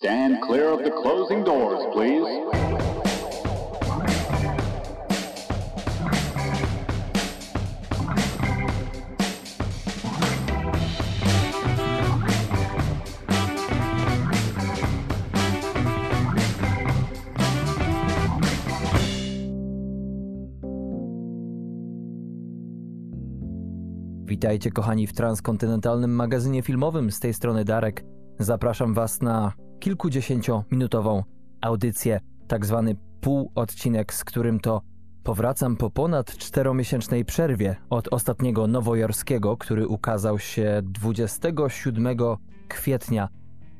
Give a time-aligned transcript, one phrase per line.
[0.00, 2.22] Stand clear of the closing doors, please.
[24.26, 27.10] Witajcie kochani w transkontynentalnym magazynie filmowym.
[27.10, 28.04] Z tej strony Darek.
[28.38, 31.22] Zapraszam Was na kilkudziesięciominutową
[31.60, 34.82] audycję, tak zwany półodcinek, z którym to
[35.22, 42.16] powracam po ponad czteromiesięcznej przerwie od ostatniego nowojorskiego, który ukazał się 27
[42.68, 43.28] kwietnia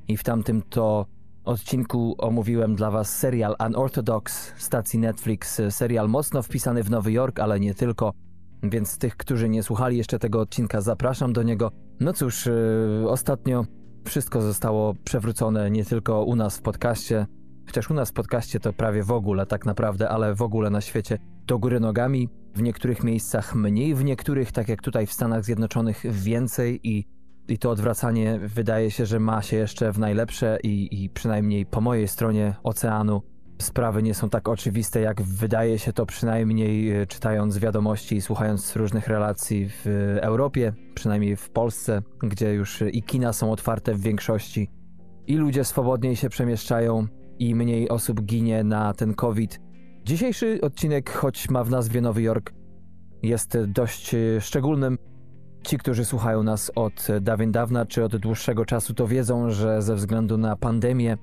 [0.08, 1.06] i w tamtym to
[1.44, 7.60] odcinku omówiłem dla Was serial Unorthodox stacji Netflix, serial mocno wpisany w Nowy Jork, ale
[7.60, 8.12] nie tylko.
[8.62, 11.70] Więc tych, którzy nie słuchali jeszcze tego odcinka, zapraszam do niego.
[12.00, 13.64] No cóż, yy, ostatnio
[14.04, 17.26] wszystko zostało przewrócone nie tylko u nas w podcaście,
[17.66, 20.80] chociaż u nas w podcaście to prawie w ogóle tak naprawdę, ale w ogóle na
[20.80, 22.28] świecie do góry nogami.
[22.54, 27.04] W niektórych miejscach mniej, w niektórych, tak jak tutaj w Stanach Zjednoczonych, więcej i,
[27.48, 31.80] i to odwracanie wydaje się, że ma się jeszcze w najlepsze i, i przynajmniej po
[31.80, 33.22] mojej stronie oceanu
[33.58, 38.76] sprawy nie są tak oczywiste, jak wydaje się to przynajmniej e, czytając wiadomości i słuchając
[38.76, 39.86] różnych relacji w
[40.20, 44.70] Europie, przynajmniej w Polsce, gdzie już i kina są otwarte w większości,
[45.26, 47.06] i ludzie swobodniej się przemieszczają,
[47.38, 49.60] i mniej osób ginie na ten COVID.
[50.04, 52.52] Dzisiejszy odcinek, choć ma w nazwie Nowy Jork,
[53.22, 54.98] jest dość e, szczególnym.
[55.62, 59.94] Ci, którzy słuchają nas od dawien dawna czy od dłuższego czasu, to wiedzą, że ze
[59.94, 61.16] względu na pandemię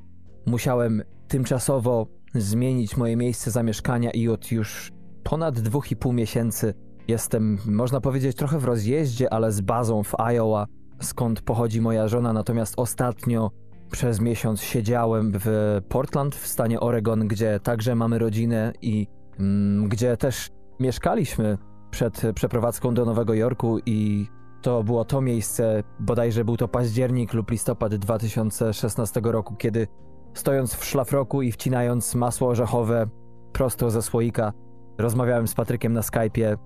[0.46, 2.08] musiałem tymczasowo
[2.42, 4.92] zmienić moje miejsce zamieszkania i od już
[5.24, 6.74] ponad dwóch i pół miesięcy
[7.08, 10.66] jestem, można powiedzieć, trochę w rozjeździe, ale z bazą w Iowa,
[11.02, 12.34] skąd pochodzi moja żona.
[12.34, 13.52] Natomiast ostatnio
[13.92, 19.08] przez miesiąc siedziałem w Portland w stanie Oregon, gdzie także mamy rodzinę i
[19.40, 20.50] mm, gdzie też
[20.80, 21.58] mieszkaliśmy
[21.92, 24.28] przed przeprowadzką do Nowego Jorku i
[24.62, 29.88] to było to miejsce, bodajże był to październik lub listopad 2016 roku, kiedy
[30.36, 33.08] Stojąc w szlafroku i wcinając masło orzechowe
[33.54, 34.54] prosto ze słoika,
[34.98, 36.58] rozmawiałem z Patrykiem na Skype'ie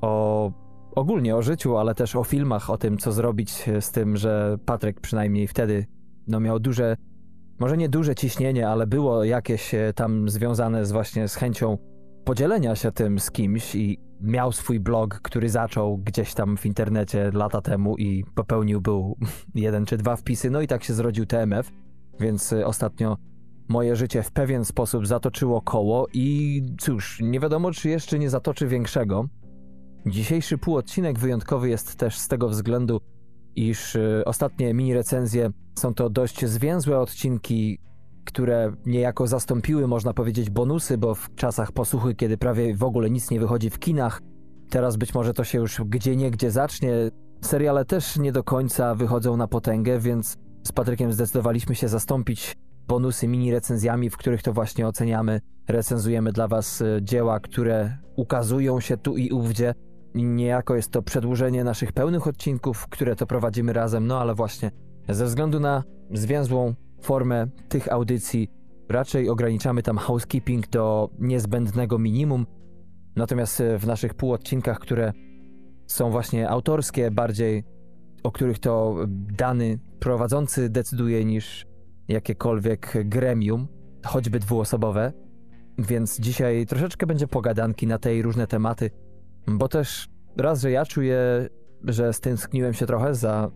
[0.00, 0.52] o
[0.94, 5.00] ogólnie o życiu, ale też o filmach, o tym, co zrobić z tym, że Patryk
[5.00, 5.86] przynajmniej wtedy
[6.26, 6.96] no, miał duże,
[7.60, 11.78] może nie duże ciśnienie, ale było jakieś e, tam związane z właśnie z chęcią
[12.24, 17.30] podzielenia się tym z kimś i miał swój blog, który zaczął gdzieś tam w internecie
[17.34, 19.16] lata temu i popełnił był
[19.54, 21.70] jeden czy dwa wpisy, no i tak się zrodził TMF.
[22.20, 23.16] Więc y, ostatnio
[23.68, 28.66] moje życie w pewien sposób zatoczyło koło i cóż, nie wiadomo czy jeszcze nie zatoczy
[28.66, 29.28] większego.
[30.06, 33.00] Dzisiejszy półodcinek wyjątkowy jest też z tego względu,
[33.56, 37.78] iż y, ostatnie mini recenzje są to dość zwięzłe odcinki,
[38.24, 43.30] które niejako zastąpiły, można powiedzieć, bonusy, bo w czasach posłuchy, kiedy prawie w ogóle nic
[43.30, 44.22] nie wychodzi w kinach,
[44.70, 46.92] teraz być może to się już gdzie niegdzie zacznie.
[47.40, 50.36] Seriale też nie do końca wychodzą na potęgę, więc
[50.68, 52.56] z Patrykiem zdecydowaliśmy się zastąpić
[52.88, 58.80] bonusy mini recenzjami, w których to właśnie oceniamy, recenzujemy dla Was e, dzieła, które ukazują
[58.80, 59.74] się tu i ówdzie.
[60.14, 64.70] Niejako jest to przedłużenie naszych pełnych odcinków, które to prowadzimy razem, no ale właśnie
[65.08, 68.48] ze względu na zwięzłą formę tych audycji
[68.88, 72.46] raczej ograniczamy tam housekeeping do niezbędnego minimum.
[73.16, 75.12] Natomiast e, w naszych półodcinkach, które
[75.86, 77.64] są właśnie autorskie, bardziej
[78.22, 81.66] o których to dany prowadzący decyduje niż
[82.08, 83.68] jakiekolwiek gremium,
[84.06, 85.12] choćby dwuosobowe.
[85.78, 88.90] Więc dzisiaj troszeczkę będzie pogadanki na te i różne tematy,
[89.46, 91.48] bo też raz, że ja czuję,
[91.84, 93.50] że stęskniłem się trochę za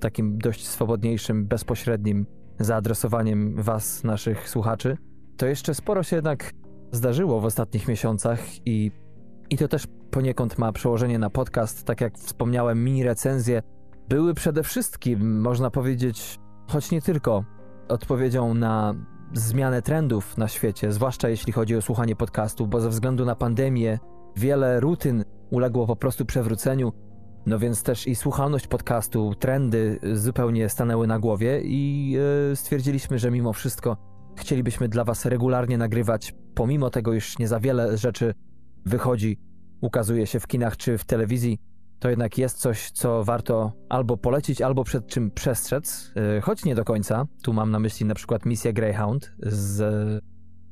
[0.00, 2.26] takim dość swobodniejszym, bezpośrednim
[2.60, 4.96] zaadresowaniem Was, naszych słuchaczy,
[5.36, 6.52] to jeszcze sporo się jednak
[6.92, 8.90] zdarzyło w ostatnich miesiącach i,
[9.50, 11.84] i to też poniekąd ma przełożenie na podcast.
[11.84, 13.62] Tak jak wspomniałem, mini recenzje
[14.08, 16.38] były przede wszystkim, można powiedzieć,
[16.68, 17.44] choć nie tylko,
[17.88, 18.94] odpowiedzią na
[19.32, 23.98] zmianę trendów na świecie, zwłaszcza jeśli chodzi o słuchanie podcastów, bo ze względu na pandemię
[24.36, 26.92] wiele rutyn uległo po prostu przewróceniu.
[27.46, 33.30] No więc też i słuchalność podcastu, trendy zupełnie stanęły na głowie i yy, stwierdziliśmy, że
[33.30, 33.96] mimo wszystko
[34.36, 38.34] chcielibyśmy dla Was regularnie nagrywać, pomimo tego, iż nie za wiele rzeczy
[38.86, 39.38] wychodzi,
[39.80, 41.58] ukazuje się w kinach czy w telewizji
[41.98, 46.74] to jednak jest coś, co warto albo polecić, albo przed czym przestrzec, y, choć nie
[46.74, 47.26] do końca.
[47.42, 49.82] Tu mam na myśli na przykład misję Greyhound z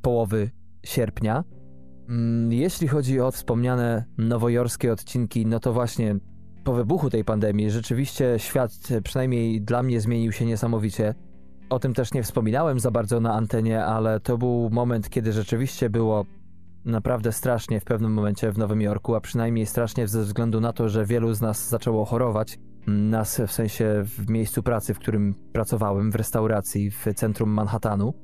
[0.02, 0.50] połowy
[0.84, 1.44] sierpnia.
[2.08, 6.17] Mm, jeśli chodzi o wspomniane nowojorskie odcinki, no to właśnie
[6.64, 8.73] po wybuchu tej pandemii rzeczywiście świat,
[9.05, 11.14] przynajmniej dla mnie, zmienił się niesamowicie.
[11.70, 15.90] O tym też nie wspominałem za bardzo na antenie, ale to był moment, kiedy rzeczywiście
[15.90, 16.26] było
[16.87, 20.88] naprawdę strasznie w pewnym momencie w Nowym Jorku, a przynajmniej strasznie ze względu na to,
[20.88, 22.59] że wielu z nas zaczęło chorować.
[22.87, 28.15] Nas w sensie w miejscu pracy, w którym pracowałem, w restauracji w centrum Manhattanu.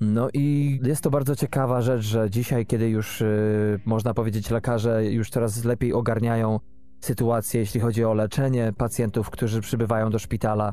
[0.00, 5.04] No i jest to bardzo ciekawa rzecz, że dzisiaj, kiedy już yy, można powiedzieć, lekarze
[5.04, 6.60] już coraz lepiej ogarniają
[7.00, 10.72] sytuację, jeśli chodzi o leczenie pacjentów, którzy przybywają do szpitala.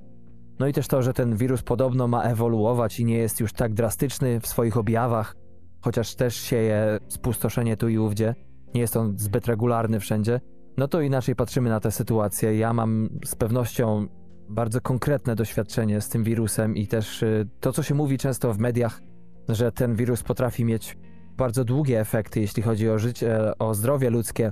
[0.60, 3.74] No i też to, że ten wirus podobno ma ewoluować i nie jest już tak
[3.74, 5.36] drastyczny w swoich objawach,
[5.82, 8.36] chociaż też sieje spustoszenie tu i ówdzie.
[8.74, 10.42] Nie jest on zbyt regularny wszędzie.
[10.78, 12.58] No to inaczej patrzymy na tę sytuację.
[12.58, 14.08] Ja mam z pewnością
[14.50, 18.60] bardzo konkretne doświadczenie z tym wirusem i też y, to, co się mówi często w
[18.60, 19.02] mediach,
[19.50, 20.98] że ten wirus potrafi mieć
[21.38, 24.52] bardzo długie efekty, jeśli chodzi o życie, o zdrowie ludzkie,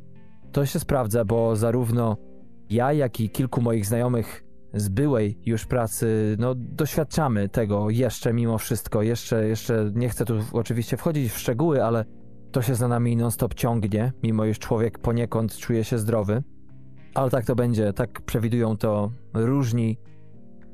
[0.52, 2.18] to się sprawdza, bo zarówno
[2.70, 4.44] ja, jak i kilku moich znajomych
[4.74, 9.02] z byłej już pracy, no doświadczamy tego jeszcze mimo wszystko.
[9.02, 12.06] Jeszcze, jeszcze nie chcę tu oczywiście wchodzić w szczegóły, ale
[12.52, 16.44] to się za nami non-stop ciągnie, mimo iż człowiek poniekąd czuje się zdrowy.
[17.14, 19.98] Ale tak to będzie, tak przewidują to różni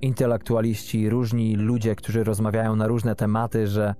[0.01, 3.95] intelektualiści, różni ludzie, którzy rozmawiają na różne tematy, że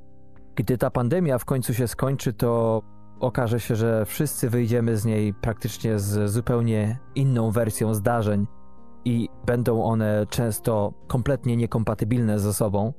[0.56, 2.82] gdy ta pandemia w końcu się skończy, to
[3.20, 8.48] okaże się, że wszyscy wyjdziemy z niej praktycznie z zupełnie inną wersją zdarzeń
[9.06, 12.94] i będą one często kompletnie niekompatybilne ze sobą.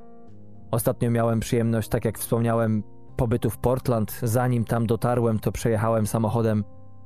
[0.70, 2.82] Ostatnio miałem przyjemność, tak jak wspomniałem,
[3.16, 4.18] pobytu w Portland.
[4.22, 6.64] Zanim tam dotarłem, to przejechałem samochodem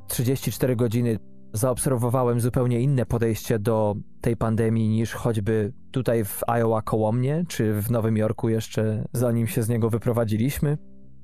[0.09, 1.19] 34 godziny.
[1.53, 7.83] Zaobserwowałem zupełnie inne podejście do tej pandemii niż choćby tutaj w Iowa koło mnie, czy
[7.83, 10.79] w Nowym Jorku jeszcze zanim się z niego wyprowadziliśmy.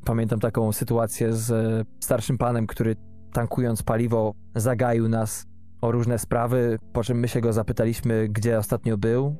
[0.04, 1.52] Pamiętam taką sytuację z
[2.00, 2.96] starszym panem, który
[3.32, 5.46] tankując paliwo zagaił nas
[5.84, 9.36] o różne sprawy, po czym my się go zapytaliśmy, gdzie ostatnio był.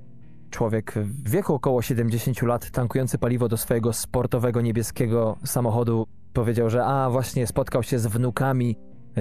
[0.50, 6.84] Człowiek w wieku około 70 lat, tankujący paliwo do swojego sportowego niebieskiego samochodu, powiedział, że
[6.84, 8.76] a właśnie spotkał się z wnukami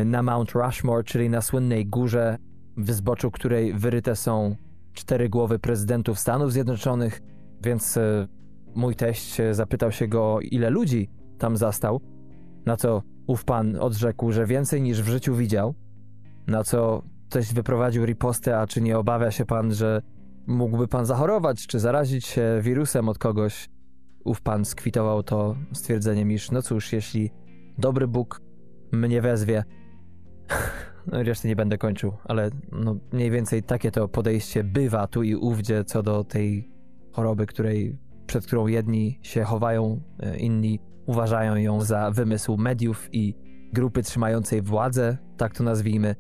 [0.06, 2.38] na Mount Rushmore, czyli na słynnej górze,
[2.78, 4.56] w zboczu której wyryte są
[4.94, 7.22] cztery głowy prezydentów Stanów Zjednoczonych,
[7.64, 8.28] więc e,
[8.75, 12.02] mój teść zapytał się go, ile ludzi tam zastał,
[12.66, 15.75] na co ów pan odrzekł, że więcej niż w życiu widział,
[16.48, 20.02] na co ktoś wyprowadził ripostę, a czy nie obawia się pan, że
[20.48, 23.70] mógłby pan zachorować, czy zarazić się wirusem od kogoś?
[24.24, 27.32] Ów pan skwitował to stwierdzeniem, iż no cóż, jeśli
[27.78, 28.42] dobry Bóg
[28.92, 29.64] mnie wezwie,
[31.12, 35.36] no reszty nie będę kończył, ale no mniej więcej takie to podejście bywa tu i
[35.36, 36.72] ówdzie co do tej
[37.12, 37.98] choroby, której,
[38.28, 43.36] przed którą jedni się chowają, e, inni uważają ją za wymysł mediów i
[43.74, 46.16] grupy trzymającej władzę, tak to nazwijmy.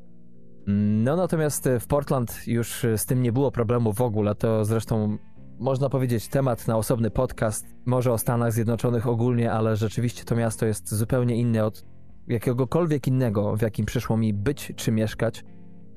[0.67, 4.35] No natomiast w Portland już z tym nie było problemu w ogóle.
[4.35, 5.17] To zresztą
[5.59, 10.65] można powiedzieć temat na osobny podcast, może o Stanach Zjednoczonych ogólnie, ale rzeczywiście to miasto
[10.65, 11.85] jest zupełnie inne od
[12.27, 15.43] jakiegokolwiek innego, w jakim przyszło mi być czy mieszkać.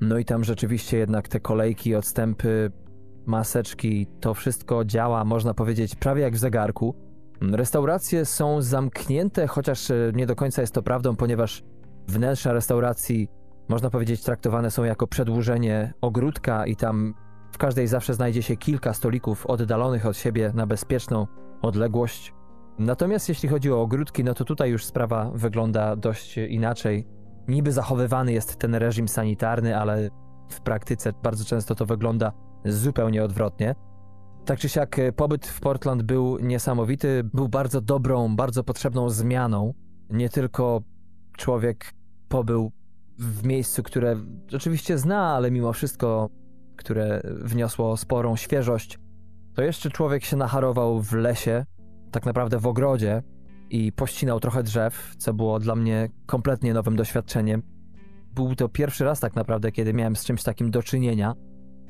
[0.01, 2.71] No i tam rzeczywiście jednak te kolejki, odstępy,
[3.25, 6.95] maseczki, to wszystko działa, można powiedzieć, prawie jak w zegarku.
[7.41, 11.63] Restauracje są zamknięte, chociaż nie do końca jest to prawdą, ponieważ
[12.07, 13.27] wnętrza restauracji
[13.69, 17.13] można powiedzieć, traktowane są jako przedłużenie ogródka i tam
[17.51, 21.27] w każdej zawsze znajdzie się kilka stolików oddalonych od siebie na bezpieczną
[21.61, 22.33] odległość.
[22.79, 27.07] Natomiast jeśli chodzi o ogródki, no to tutaj już sprawa wygląda dość inaczej.
[27.47, 30.09] Niby zachowywany jest ten reżim sanitarny, ale
[30.49, 32.31] w praktyce bardzo często to wygląda
[32.65, 33.75] zupełnie odwrotnie.
[34.45, 39.73] Tak czy siak, pobyt w Portland był niesamowity, był bardzo dobrą, bardzo potrzebną zmianą.
[40.09, 40.81] Nie tylko
[41.37, 41.93] człowiek
[42.27, 42.71] pobył
[43.19, 44.15] w miejscu, które
[44.53, 46.29] oczywiście zna, ale mimo wszystko,
[46.75, 48.99] które wniosło sporą świeżość,
[49.53, 51.65] to jeszcze człowiek się nacharował w lesie,
[52.11, 53.23] tak naprawdę w ogrodzie
[53.69, 57.63] i pościnał trochę drzew, co było dla mnie kompletnie nowym doświadczeniem.
[58.33, 61.33] Był to pierwszy raz tak naprawdę, kiedy miałem z czymś takim do czynienia.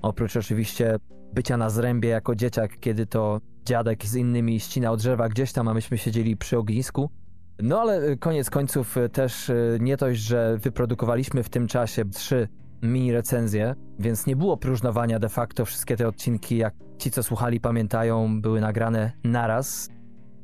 [0.01, 0.96] Oprócz oczywiście
[1.34, 5.74] bycia na zrębie jako dzieciak, kiedy to dziadek z innymi ścinał drzewa gdzieś tam, a
[5.74, 7.10] myśmy siedzieli przy ognisku.
[7.59, 12.05] No ale y, koniec końców y, też y, nie dość, że wyprodukowaliśmy w tym czasie
[12.05, 12.47] trzy
[12.81, 15.65] mini recenzje, więc nie było próżnowania de facto.
[15.65, 19.89] Wszystkie te odcinki, jak ci co słuchali pamiętają, były nagrane naraz.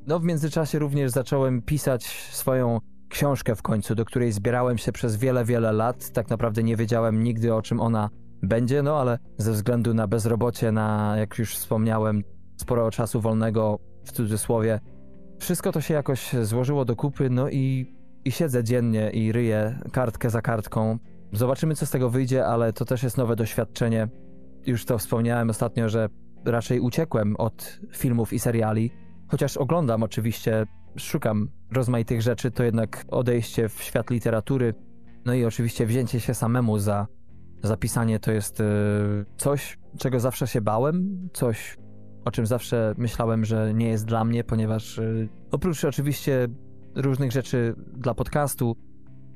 [0.08, 2.80] No w międzyczasie również zacząłem pisać swoją
[3.10, 6.10] książkę w końcu, do której zbierałem się przez wiele, wiele lat.
[6.10, 8.10] Tak naprawdę nie wiedziałem nigdy o czym ona
[8.44, 12.24] będzie, no ale ze względu na bezrobocie, na jak już wspomniałem,
[12.58, 14.80] sporo czasu wolnego w cudzysłowie,
[15.44, 17.96] wszystko to się jakoś złożyło do kupy, no i,
[18.26, 20.98] i siedzę dziennie i ryję kartkę za kartką.
[21.32, 24.08] Zobaczymy, co z tego wyjdzie, ale to też jest nowe doświadczenie.
[24.66, 26.10] Już to wspomniałem ostatnio, że
[26.46, 28.92] raczej uciekłem od filmów i seriali,
[29.28, 30.66] chociaż oglądam oczywiście,
[30.98, 34.74] szukam rozmaitych rzeczy, to jednak odejście w świat literatury,
[35.26, 37.08] no i oczywiście wzięcie się samemu za
[37.64, 38.66] zapisanie to jest e,
[39.38, 41.78] coś, czego zawsze się bałem, coś,
[42.26, 45.04] o czym zawsze myślałem, że nie jest dla mnie, ponieważ e,
[45.52, 46.48] oprócz oczywiście
[46.96, 48.76] różnych rzeczy dla podcastu,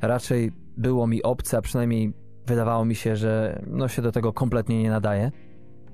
[0.02, 2.14] raczej było mi obce, a przynajmniej
[2.48, 5.32] wydawało mi się, że no się do tego kompletnie nie nadaje.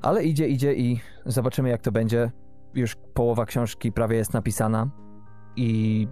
[0.01, 2.31] Ale idzie, idzie i zobaczymy jak to będzie.
[2.73, 4.89] Już połowa książki prawie jest napisana
[5.55, 6.07] i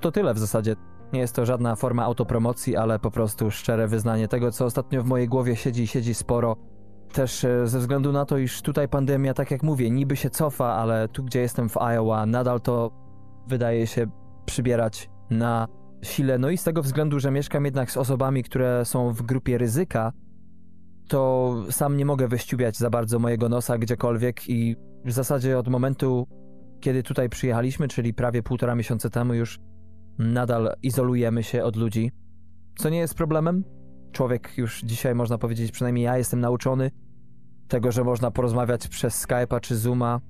[0.00, 0.76] to tyle w zasadzie.
[1.12, 5.06] Nie jest to żadna forma autopromocji, ale po prostu szczere wyznanie tego, co ostatnio w
[5.06, 6.56] mojej głowie siedzi, siedzi sporo.
[7.14, 10.66] Też e, ze względu na to, iż tutaj pandemia, tak jak mówię, niby się cofa,
[10.66, 12.90] ale tu, gdzie jestem w Iowa, nadal to
[13.48, 14.06] wydaje się
[14.46, 15.68] przybierać na
[16.02, 16.38] sile.
[16.38, 20.12] No i z tego względu, że mieszkam jednak z osobami, które są w grupie ryzyka,
[21.08, 26.26] to sam nie mogę wyściubiać za bardzo mojego nosa gdziekolwiek i w zasadzie od momentu,
[26.80, 29.58] kiedy tutaj przyjechaliśmy, czyli prawie półtora miesiąca temu już
[30.18, 32.12] nadal izolujemy się od ludzi,
[32.78, 33.64] co nie jest problemem.
[34.12, 36.90] Człowiek już dzisiaj, można powiedzieć, przynajmniej ja jestem nauczony
[37.68, 40.20] tego, że można porozmawiać przez Skype'a czy Zooma,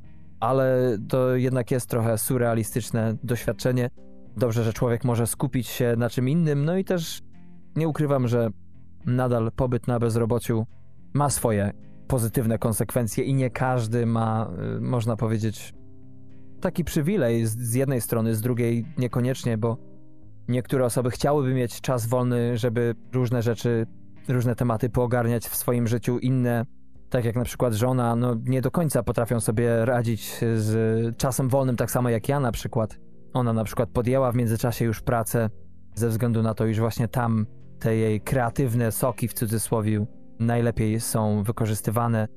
[0.40, 3.90] ale to jednak jest trochę surrealistyczne doświadczenie.
[4.36, 7.22] Dobrze, że człowiek może skupić się na czym innym, no i też
[7.76, 8.48] nie ukrywam, że
[9.06, 10.66] nadal pobyt na bezrobociu
[11.14, 11.72] ma swoje
[12.08, 15.74] pozytywne konsekwencje i nie każdy ma, y, można powiedzieć,
[16.60, 19.76] taki przywilej z, z jednej strony, z drugiej niekoniecznie, bo
[20.48, 23.86] niektóre osoby chciałyby mieć czas wolny, żeby różne rzeczy,
[24.28, 26.64] różne tematy poogarniać w swoim życiu, inne,
[27.14, 31.76] tak jak na przykład żona, no nie do końca potrafią sobie radzić z czasem wolnym,
[31.76, 32.98] tak samo jak ja na przykład.
[33.32, 35.50] Ona na przykład podjęła w międzyczasie już pracę
[35.94, 37.46] ze względu na to, iż właśnie tam
[37.78, 40.06] te jej kreatywne soki w cudzysłowie
[40.38, 42.28] najlepiej są wykorzystywane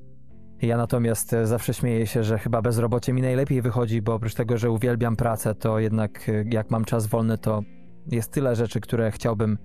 [0.62, 4.70] ja natomiast zawsze śmieję się, że chyba bezrobocie mi najlepiej wychodzi, bo oprócz tego, że
[4.70, 7.62] uwielbiam pracę, to jednak jak mam czas wolny, to
[8.06, 9.58] jest tyle rzeczy, które chciałbym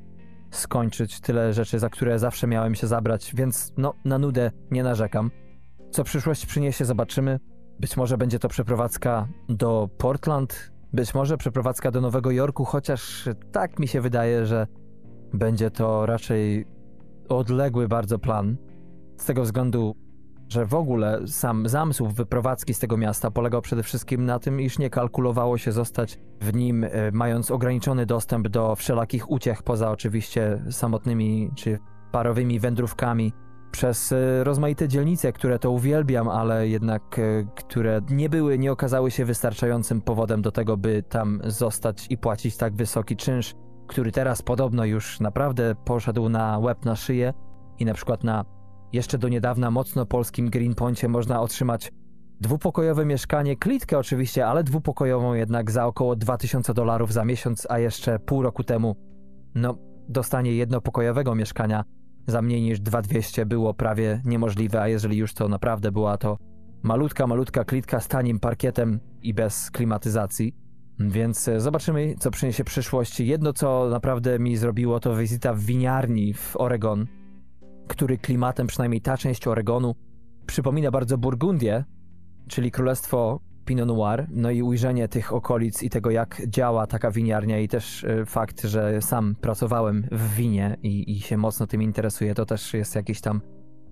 [0.56, 5.32] skończyć, tyle rzeczy, za które zawsze miałem się zabrać, więc no, na nudę nie narzekam.
[5.92, 7.40] Co przyszłość przyniesie, zobaczymy.
[7.80, 13.80] Być może będzie to przeprowadzka do Portland, być może przeprowadzka do Nowego Jorku, chociaż tak
[13.80, 14.68] mi się wydaje, że
[15.34, 16.66] będzie to raczej
[17.30, 18.58] odległy bardzo plan.
[19.18, 19.96] Z tego względu
[20.54, 24.80] że w ogóle sam zamysł wyprowadzki z tego miasta polegał przede wszystkim na tym, iż
[24.80, 30.64] nie kalkulowało się zostać w nim, e, mając ograniczony dostęp do wszelakich uciech, poza oczywiście
[30.70, 31.80] samotnymi czy
[32.12, 33.34] parowymi wędrówkami
[33.72, 37.22] przez e, rozmaite dzielnice, które to uwielbiam, ale jednak e,
[37.56, 42.58] które nie były, nie okazały się wystarczającym powodem do tego, by tam zostać i płacić
[42.58, 43.54] tak wysoki czynsz,
[43.88, 47.34] który teraz podobno już naprawdę poszedł na łeb na szyję
[47.80, 48.46] i na przykład na
[48.94, 51.92] jeszcze do niedawna mocno polskim Greenpointie można otrzymać
[52.42, 58.20] dwupokojowe mieszkanie, klitkę oczywiście, ale dwupokojową jednak za około 2000 dolarów za miesiąc, a jeszcze
[58.20, 58.96] pół roku temu,
[59.56, 59.78] no,
[60.10, 61.84] dostanie jednopokojowego mieszkania
[62.28, 66.38] za mniej niż 2200 było prawie niemożliwe, a jeżeli już to naprawdę była to
[66.84, 70.56] malutka, malutka klitka z tanim parkietem i bez klimatyzacji.
[71.00, 73.20] Więc e, zobaczymy, co przyniesie przyszłość.
[73.20, 77.08] Jedno, co naprawdę mi zrobiło, to wizyta w winiarni w Oregon,
[77.88, 79.96] który klimatem, przynajmniej ta część Oregonu,
[80.46, 81.84] przypomina bardzo Burgundię,
[82.48, 87.60] czyli królestwo Pinot Noir, no i ujrzenie tych okolic i tego, jak działa taka winiarnia
[87.60, 92.36] i też y, fakt, że sam pracowałem w winie i, i się mocno tym interesuję,
[92.36, 93.42] to też jest jakiś tam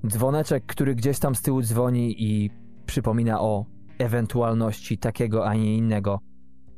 [0.07, 2.50] dzwoneczek, który gdzieś tam z tyłu dzwoni i
[2.86, 3.65] przypomina o
[4.00, 6.19] ewentualności takiego, a nie innego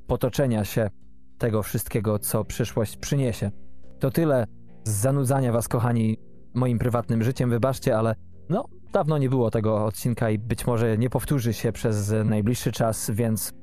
[0.07, 0.89] potoczenia się
[1.37, 3.51] tego wszystkiego, co przyszłość przyniesie.
[3.99, 4.45] To tyle
[4.83, 6.17] z zanudzania was, kochani,
[6.53, 8.15] moim prywatnym życiem, wybaczcie, ale
[8.49, 13.11] no, dawno nie było tego odcinka i być może nie powtórzy się przez najbliższy czas,
[13.11, 13.53] więc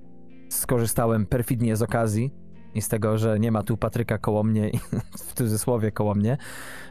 [0.49, 2.31] skorzystałem perfidnie z okazji
[2.75, 4.71] i z tego, że nie ma tu Patryka koło mnie,
[5.29, 6.37] w cudzysłowie koło mnie,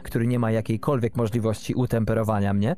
[0.02, 2.76] który nie ma jakiejkolwiek możliwości utemperowania mnie.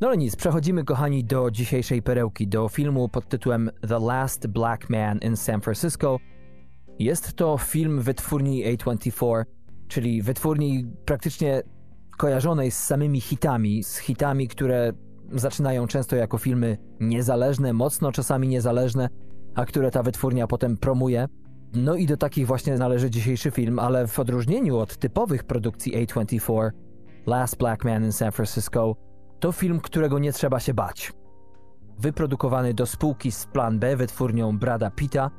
[0.00, 4.90] No ale nic, przechodzimy kochani do dzisiejszej perełki, do filmu pod tytułem The Last Black
[4.90, 6.18] Man in San Francisco.
[6.98, 9.44] Jest to film wytwórni A24,
[9.88, 11.62] czyli wytwórni praktycznie
[12.16, 14.92] kojarzonej z samymi hitami, z hitami, które
[15.32, 19.08] zaczynają często jako filmy niezależne, mocno czasami niezależne,
[19.54, 21.26] a które ta wytwórnia potem promuje.
[21.74, 26.70] No i do takich właśnie należy dzisiejszy film, ale w odróżnieniu od typowych produkcji A24,
[27.26, 28.96] Last Black Man in San Francisco
[29.40, 31.12] to film, którego nie trzeba się bać.
[31.98, 35.30] Wyprodukowany do spółki z Plan B wytwórnią Brada Pitta,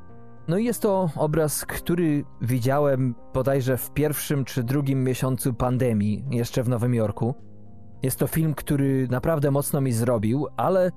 [0.48, 6.62] no i jest to obraz, który widziałem bodajże w pierwszym czy drugim miesiącu pandemii, jeszcze
[6.62, 7.34] w Nowym Jorku.
[8.02, 10.90] Jest to film, który naprawdę mocno mi zrobił, ale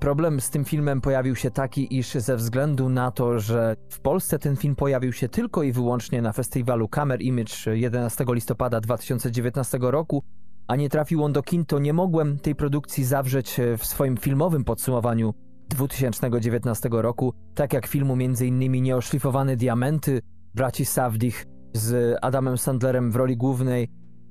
[0.00, 4.38] problem z tym filmem pojawił się taki, iż ze względu na to, że w Polsce
[4.38, 10.22] ten film pojawił się tylko i wyłącznie na festiwalu Camera Image 11 listopada 2019 roku,
[10.68, 14.64] a nie trafił on do kin, to nie mogłem tej produkcji zawrzeć w swoim filmowym
[14.64, 15.34] podsumowaniu
[15.70, 18.82] 2019 roku, tak jak filmu m.in.
[18.82, 20.20] Nieoszlifowane Diamenty,
[20.54, 23.88] braci Savdich z Adamem Sandlerem w roli głównej,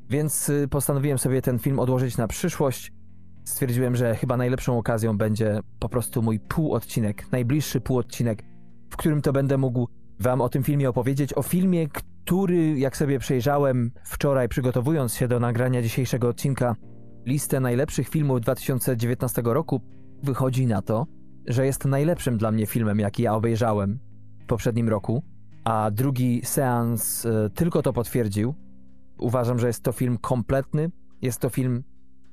[0.09, 2.91] więc y, postanowiłem sobie ten film odłożyć na przyszłość.
[3.45, 8.43] Stwierdziłem, że chyba najlepszą okazją będzie po prostu mój półodcinek, najbliższy półodcinek,
[8.89, 9.87] w którym to będę mógł
[10.19, 11.33] Wam o tym filmie opowiedzieć.
[11.33, 16.75] O filmie, który, jak sobie przejrzałem wczoraj, przygotowując się do nagrania dzisiejszego odcinka,
[17.25, 19.81] listę najlepszych filmów 2019 roku,
[20.23, 21.05] wychodzi na to,
[21.49, 23.99] że jest najlepszym dla mnie filmem, jaki ja obejrzałem
[24.39, 25.23] w poprzednim roku,
[25.63, 28.55] a drugi seans y, tylko to potwierdził.
[29.17, 30.91] Uważam, że jest to film kompletny.
[31.21, 31.83] Jest to film,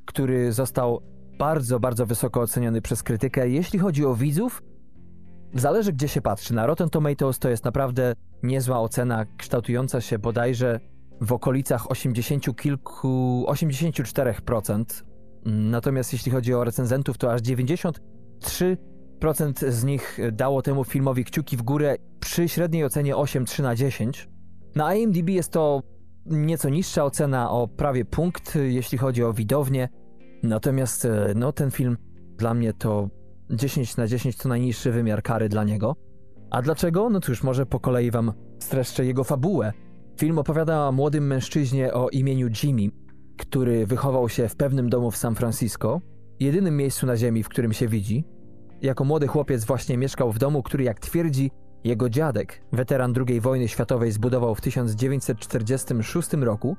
[0.04, 1.00] który został
[1.38, 3.48] bardzo, bardzo wysoko oceniony przez krytykę.
[3.48, 4.62] Jeśli chodzi o widzów,
[5.54, 6.54] zależy gdzie się patrzy.
[6.54, 10.80] Na Rotten Tomatoes to jest naprawdę niezła ocena, kształtująca się bodajże
[11.20, 14.84] w okolicach 80 kilku, 84%.
[15.44, 17.92] Natomiast jeśli chodzi o recenzentów, to aż 93%
[19.68, 24.28] z nich dało temu filmowi kciuki w górę przy średniej ocenie 8,3 na 10.
[24.74, 25.82] Na IMDb jest to
[26.26, 29.88] nieco niższa ocena o prawie punkt, jeśli chodzi o widownię.
[30.42, 31.96] Natomiast e, no, ten film
[32.38, 33.08] dla mnie to
[33.50, 35.96] 10 na 10 to najniższy wymiar kary dla niego.
[36.50, 37.10] A dlaczego?
[37.10, 39.72] No cóż, może po kolei wam streszczę jego fabułę.
[40.18, 42.90] Film opowiada o młodym mężczyźnie o imieniu Jimmy,
[43.38, 46.00] który wychował się w pewnym domu w San Francisco,
[46.40, 48.24] jedynym miejscu na ziemi, w którym się widzi.
[48.82, 51.50] Jako młody chłopiec właśnie mieszkał w domu, który jak twierdzi,
[51.84, 56.76] jego dziadek, weteran II wojny światowej, zbudował w 1946 roku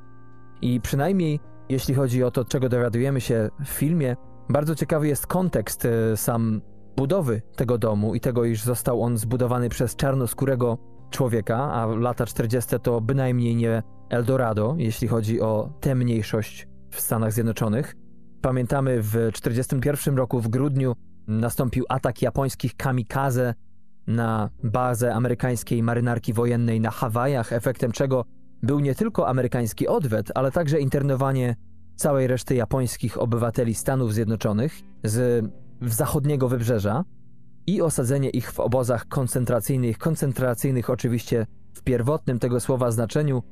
[0.62, 1.40] i przynajmniej
[1.70, 4.16] jeśli chodzi o to, czego dowiadujemy się w filmie,
[4.50, 6.62] bardzo ciekawy jest kontekst e, sam
[6.98, 10.78] budowy tego domu i tego, iż został on zbudowany przez czarnoskórego
[11.10, 12.76] człowieka, a lata 40.
[12.84, 17.96] to bynajmniej nie Eldorado, jeśli chodzi o tę mniejszość w Stanach Zjednoczonych.
[18.42, 20.94] Pamiętamy w 1941 roku w grudniu
[21.28, 23.54] nastąpił atak japońskich kamikaze
[24.08, 28.26] na bazę amerykańskiej marynarki wojennej na Hawajach, efektem czego
[28.64, 31.56] był nie tylko amerykański odwet, ale także internowanie
[31.96, 35.46] całej reszty japońskich obywateli Stanów Zjednoczonych z
[35.82, 37.04] zachodniego wybrzeża
[37.68, 43.44] i osadzenie ich w obozach koncentracyjnych, koncentracyjnych oczywiście w pierwotnym tego słowa znaczeniu.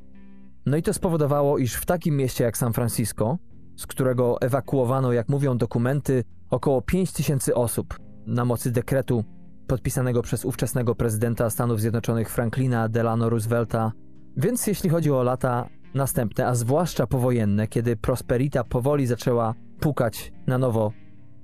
[0.65, 3.37] No i to spowodowało, iż w takim mieście jak San Francisco,
[3.75, 6.23] z którego ewakuowano, jak mówią dokumenty,
[6.55, 9.23] około 5 tysięcy osób na mocy dekretu
[9.67, 13.91] podpisanego przez ówczesnego prezydenta Stanów Zjednoczonych Franklina Delano Roosevelta.
[14.37, 20.57] Więc jeśli chodzi o lata następne, a zwłaszcza powojenne, kiedy Prosperita powoli zaczęła pukać na
[20.57, 20.91] nowo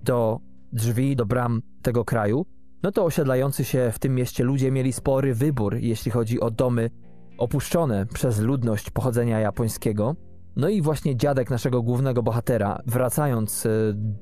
[0.04, 0.40] do
[0.74, 2.46] drzwi, do bram tego kraju,
[2.84, 6.90] no to osiedlający się w tym mieście ludzie mieli spory wybór, jeśli chodzi o domy
[7.38, 10.16] opuszczone przez ludność pochodzenia japońskiego.
[10.56, 13.70] No i właśnie dziadek naszego głównego bohatera, wracając e,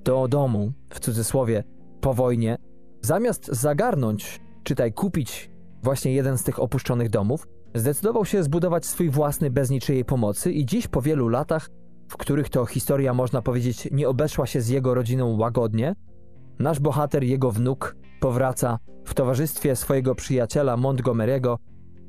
[0.04, 1.63] do domu, w cudzysłowie,
[2.02, 2.58] po wojnie,
[3.02, 5.52] Zamiast zagarnąć, czytaj kupić
[5.84, 10.65] właśnie jeden z tych opuszczonych domów, zdecydował się zbudować swój własny bez niczyjej pomocy i
[10.65, 11.70] dziś po wielu latach,
[12.08, 15.96] w których to historia można powiedzieć nie obeszła się z jego rodziną łagodnie,
[16.60, 21.58] nasz bohater, jego wnuk, powraca w towarzystwie swojego przyjaciela Montgomery'ego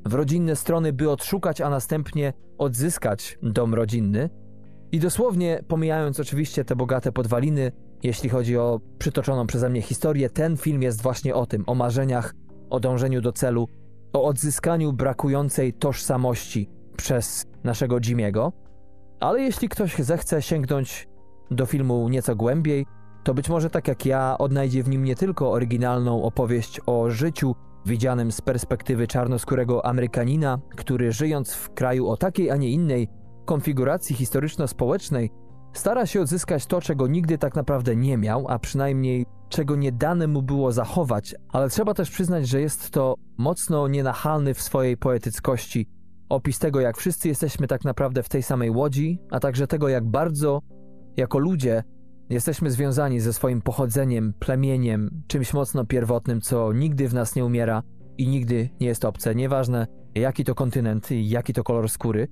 [0.05, 4.29] w rodzinne strony, by odszukać, a następnie odzyskać dom rodzinny.
[4.91, 7.71] I dosłownie, pomijając oczywiście te bogate podwaliny,
[8.03, 12.33] jeśli chodzi o przytoczoną przeze mnie historię, ten film jest właśnie o tym, o marzeniach,
[12.69, 13.67] o dążeniu do celu,
[14.13, 18.53] o odzyskaniu brakującej tożsamości przez naszego Jimiego.
[19.19, 21.07] Ale jeśli ktoś zechce sięgnąć
[21.51, 22.85] do filmu nieco głębiej,
[23.23, 27.55] to być może tak jak ja odnajdzie w nim nie tylko oryginalną opowieść o życiu
[27.85, 33.07] widzianym z perspektywy czarnoskórego Amerykanina, który żyjąc w kraju o takiej, a nie innej
[33.45, 35.29] konfiguracji historyczno-społecznej,
[35.73, 40.27] Stara się odzyskać to, czego nigdy tak naprawdę nie miał, a przynajmniej czego nie dane
[40.27, 45.87] mu było zachować, ale trzeba też przyznać, że jest to mocno nienachalny w swojej poetyckości
[46.29, 50.05] opis tego, jak wszyscy jesteśmy tak naprawdę w tej samej łodzi, a także tego, jak
[50.05, 50.61] bardzo
[51.17, 51.83] jako ludzie
[52.31, 57.83] jesteśmy związani ze swoim pochodzeniem, plemieniem, czymś mocno pierwotnym, co nigdy w nas nie umiera
[58.17, 62.27] i nigdy nie jest obce, nieważne jaki to kontynent i jaki to kolor skóry.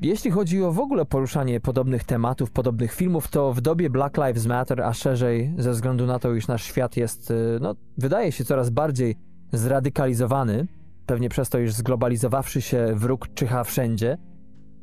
[0.00, 4.46] Jeśli chodzi o w ogóle poruszanie podobnych tematów, podobnych filmów, to w dobie Black Lives
[4.46, 8.44] Matter, a szerzej ze względu na to, iż nasz świat jest, y, no, wydaje się
[8.44, 9.16] coraz bardziej
[9.52, 10.66] zradykalizowany,
[11.06, 14.18] pewnie przez to, iż zglobalizowawszy się wróg czyha wszędzie,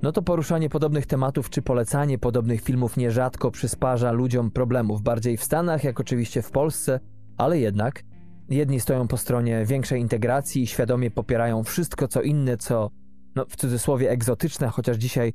[0.02, 5.44] no to poruszanie podobnych tematów czy polecanie podobnych filmów nierzadko przysparza ludziom problemów, bardziej w
[5.44, 7.00] Stanach, jak oczywiście w Polsce,
[7.38, 8.04] ale jednak
[8.50, 12.90] jedni stoją po stronie większej integracji i świadomie popierają wszystko co inne, co
[13.36, 15.34] no, w cudzysłowie egzotyczne, chociaż dzisiaj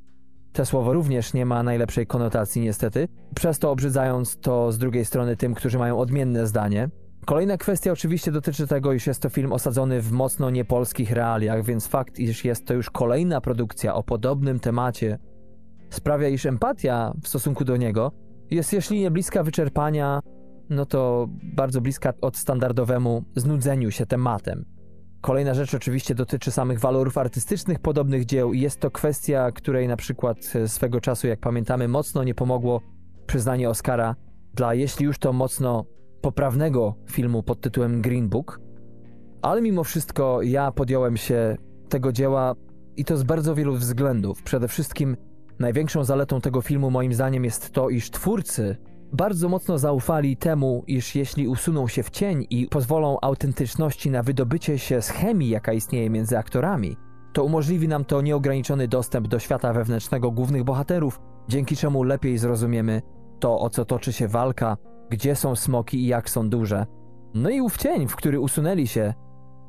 [0.53, 5.37] to słowo również nie ma najlepszej konotacji niestety, przez to obrzydzając to z drugiej strony
[5.37, 6.89] tym, którzy mają odmienne zdanie.
[7.25, 11.87] Kolejna kwestia oczywiście dotyczy tego, iż jest to film osadzony w mocno niepolskich realiach, więc
[11.87, 15.19] fakt, iż jest to już kolejna produkcja o podobnym temacie,
[15.89, 18.11] sprawia, iż empatia w stosunku do niego
[18.51, 20.19] jest jeśli nie bliska wyczerpania,
[20.69, 24.65] no to bardzo bliska od standardowemu znudzeniu się tematem.
[25.21, 29.97] Kolejna rzecz oczywiście dotyczy samych walorów artystycznych podobnych dzieł i jest to kwestia, której na
[29.97, 32.81] przykład swego czasu, jak pamiętamy, mocno nie pomogło
[33.27, 34.15] przyznanie Oscara
[34.53, 35.85] dla, jeśli już to mocno
[36.25, 38.59] poprawnego filmu pod tytułem Green Book.
[39.41, 41.57] Ale mimo wszystko ja podjąłem się
[41.89, 42.55] tego dzieła
[42.97, 44.43] i to z bardzo wielu względów.
[44.43, 45.17] Przede wszystkim
[45.59, 48.77] największą zaletą tego filmu moim zdaniem jest to, iż twórcy
[49.13, 54.79] bardzo mocno zaufali temu, iż jeśli usuną się w cień i pozwolą autentyczności na wydobycie
[54.79, 56.97] się z chemii, jaka istnieje między aktorami,
[57.33, 63.01] to umożliwi nam to nieograniczony dostęp do świata wewnętrznego głównych bohaterów, dzięki czemu lepiej zrozumiemy
[63.39, 64.77] to, o co toczy się walka,
[65.09, 66.85] gdzie są smoki i jak są duże.
[67.33, 69.13] No i ów cień, w który usunęli się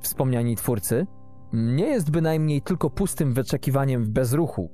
[0.01, 1.07] wspomniani twórcy,
[1.53, 4.71] nie jest bynajmniej tylko pustym wyczekiwaniem w bezruchu.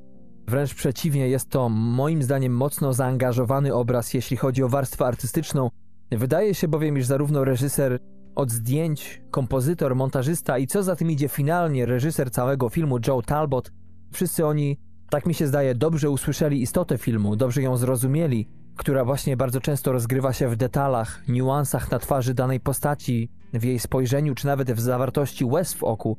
[0.48, 5.70] Wręcz przeciwnie, jest to moim zdaniem mocno zaangażowany obraz, jeśli chodzi o warstwę artystyczną.
[6.11, 7.98] Wydaje się bowiem, iż zarówno reżyser
[8.35, 13.72] od zdjęć, kompozytor, montażysta i co za tym idzie finalnie reżyser całego filmu Joe Talbot,
[14.12, 14.79] wszyscy oni,
[15.11, 19.93] tak mi się zdaje, dobrze usłyszeli istotę filmu, dobrze ją zrozumieli, która właśnie bardzo często
[19.93, 24.81] rozgrywa się w detalach, niuansach na twarzy danej postaci, w jej spojrzeniu, czy nawet w
[24.81, 26.17] zawartości łez w oku.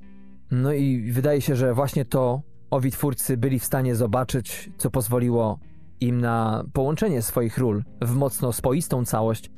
[0.51, 5.59] No i wydaje się, że właśnie to owi twórcy byli w stanie zobaczyć, co pozwoliło
[5.99, 9.49] im na połączenie swoich ról w mocno spoistą całość,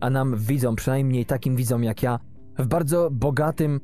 [0.00, 2.18] a nam widzom, przynajmniej takim widzom jak ja,
[2.58, 3.80] w bardzo bogatym,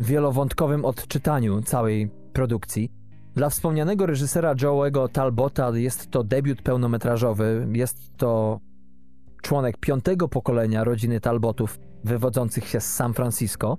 [0.00, 2.90] wielowątkowym odczytaniu całej produkcji.
[3.34, 8.60] Dla wspomnianego reżysera Joe'ego Talbota jest to debiut pełnometrażowy, jest to
[9.42, 13.78] członek piątego pokolenia rodziny Talbotów wywodzących się z San Francisco.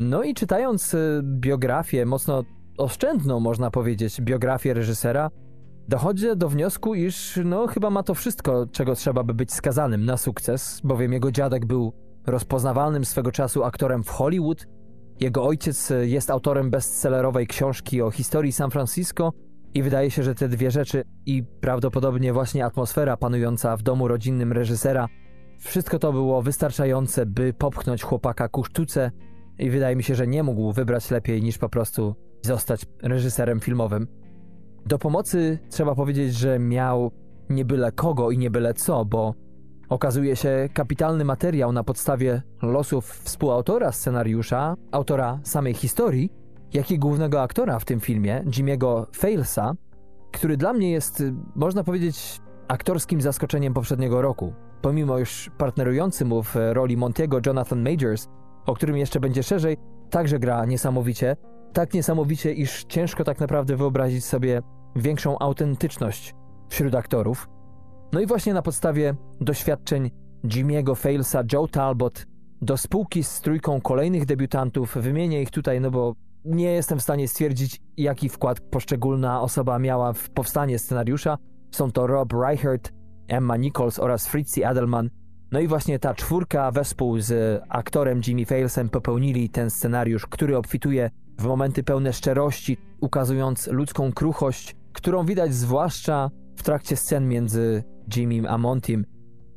[0.00, 2.42] No i czytając y, biografię, mocno
[2.78, 5.30] oszczędną można powiedzieć, biografię reżysera,
[5.88, 10.16] dochodzę do wniosku, iż no chyba ma to wszystko, czego trzeba by być skazanym na
[10.16, 11.92] sukces, bowiem jego dziadek był
[12.26, 14.66] rozpoznawalnym swego czasu aktorem w Hollywood,
[15.24, 19.32] jego ojciec jest autorem bestsellerowej książki o historii San Francisco
[19.74, 24.52] i wydaje się, że te dwie rzeczy i prawdopodobnie właśnie atmosfera panująca w domu rodzinnym
[24.52, 25.08] reżysera,
[25.58, 29.10] wszystko to było wystarczające, by popchnąć chłopaka ku sztuce
[29.58, 34.06] i wydaje mi się, że nie mógł wybrać lepiej niż po prostu zostać reżyserem filmowym.
[34.86, 37.10] Do pomocy trzeba powiedzieć, że miał
[37.50, 39.34] nie byle kogo i nie byle co, bo
[39.94, 46.32] okazuje się kapitalny materiał na podstawie losów współautora scenariusza, autora samej historii,
[46.72, 49.74] jak i głównego aktora w tym filmie, Jimmy'ego Failsa,
[50.32, 51.22] który dla mnie jest,
[51.56, 54.52] można powiedzieć, aktorskim zaskoczeniem poprzedniego roku.
[54.82, 58.28] Pomimo już partnerujący mu w roli Montiego Jonathan Majors,
[58.66, 59.76] o którym jeszcze będzie szerzej,
[60.10, 61.36] także gra niesamowicie,
[61.72, 64.62] tak niesamowicie, iż ciężko tak naprawdę wyobrazić sobie
[64.96, 66.34] większą autentyczność
[66.68, 67.53] wśród aktorów.
[68.12, 70.10] No i właśnie na podstawie doświadczeń
[70.44, 72.26] Jimmy'ego Failsa, Joe Talbot,
[72.62, 76.14] do spółki z trójką kolejnych debiutantów, wymienię ich tutaj, no bo
[76.44, 81.38] nie jestem w stanie stwierdzić, jaki wkład poszczególna osoba miała w powstanie scenariusza.
[81.70, 82.92] Są to Rob Reichert,
[83.28, 85.10] Emma Nichols oraz Fritzi Adelman.
[85.52, 91.10] No i właśnie ta czwórka wespół z aktorem Jimmy Failsem popełnili ten scenariusz, który obfituje
[91.38, 97.84] w momenty pełne szczerości, ukazując ludzką kruchość, którą widać zwłaszcza w trakcie scen między
[98.16, 99.06] Jimmym a Montym,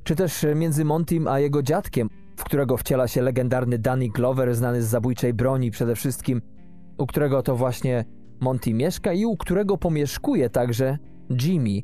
[0.04, 4.82] czy też między Montym a jego dziadkiem, w którego wciela się legendarny Danny Glover, znany
[4.82, 6.42] z zabójczej broni przede wszystkim,
[6.98, 8.06] u którego to właśnie
[8.40, 10.98] Monty mieszka i u którego pomieszkuje także
[11.42, 11.82] Jimmy.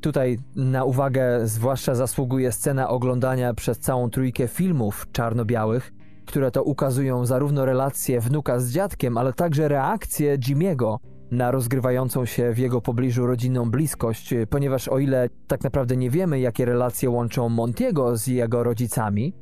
[0.00, 5.92] Tutaj na uwagę zwłaszcza zasługuje scena oglądania przez całą trójkę filmów czarno-białych,
[6.26, 10.98] które to ukazują zarówno relacje wnuka z dziadkiem, ale także reakcję Jimiego
[11.32, 16.40] na rozgrywającą się w jego pobliżu rodzinną bliskość, ponieważ o ile tak naprawdę nie wiemy,
[16.40, 19.34] jakie relacje łączą Montiego z jego rodzicami,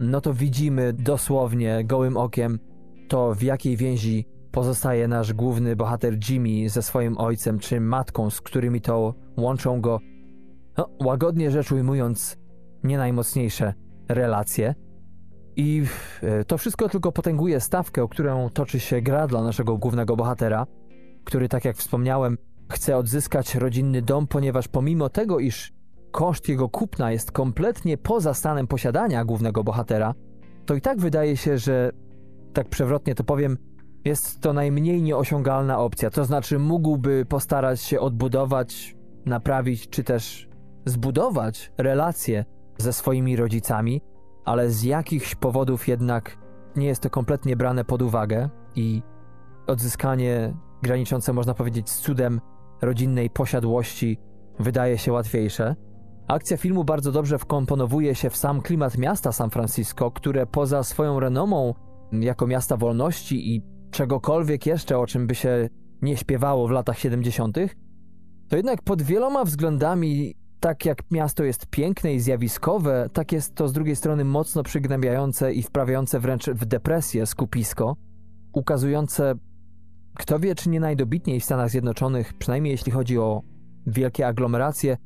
[0.00, 2.58] no to widzimy dosłownie gołym okiem
[3.08, 8.40] to, w jakiej więzi pozostaje nasz główny bohater Jimmy ze swoim ojcem czy matką, z
[8.40, 10.00] którymi to łączą go,
[10.78, 12.38] no, łagodnie rzecz ujmując,
[12.84, 13.74] nie najmocniejsze
[14.08, 14.74] relacje.
[15.56, 15.84] I
[16.22, 20.66] e, to wszystko tylko potęguje stawkę, o którą toczy się gra dla naszego głównego bohatera,
[21.26, 22.38] który, tak jak wspomniałem,
[22.72, 25.72] chce odzyskać rodzinny dom, ponieważ pomimo tego, iż
[26.10, 30.14] koszt jego kupna jest kompletnie poza stanem posiadania głównego bohatera,
[30.66, 31.90] to i tak wydaje się, że
[32.52, 33.58] tak przewrotnie to powiem,
[34.04, 36.10] jest to najmniej nieosiągalna opcja.
[36.10, 40.48] To znaczy, mógłby postarać się odbudować, naprawić, czy też
[40.84, 42.44] zbudować relacje
[42.78, 44.00] ze swoimi rodzicami,
[44.44, 46.38] ale z jakichś powodów jednak
[46.76, 49.02] nie jest to kompletnie brane pod uwagę i
[49.66, 52.40] odzyskanie graniczące, można powiedzieć, z cudem
[52.82, 54.18] rodzinnej posiadłości
[54.58, 55.76] wydaje się łatwiejsze.
[56.28, 61.20] Akcja filmu bardzo dobrze wkomponowuje się w sam klimat miasta San Francisco, które poza swoją
[61.20, 61.74] renomą
[62.12, 65.68] jako miasta wolności i czegokolwiek jeszcze, o czym by się
[66.02, 67.56] nie śpiewało w latach 70.,
[68.48, 73.68] to jednak pod wieloma względami, tak jak miasto jest piękne i zjawiskowe, tak jest to
[73.68, 77.96] z drugiej strony mocno przygnębiające i wprawiające wręcz w depresję skupisko,
[78.52, 79.34] ukazujące,
[80.16, 83.42] kto wie, czy nie najdobitniej w Stanach Zjednoczonych, przynajmniej jeśli chodzi o
[83.86, 84.96] wielkie aglomeracje,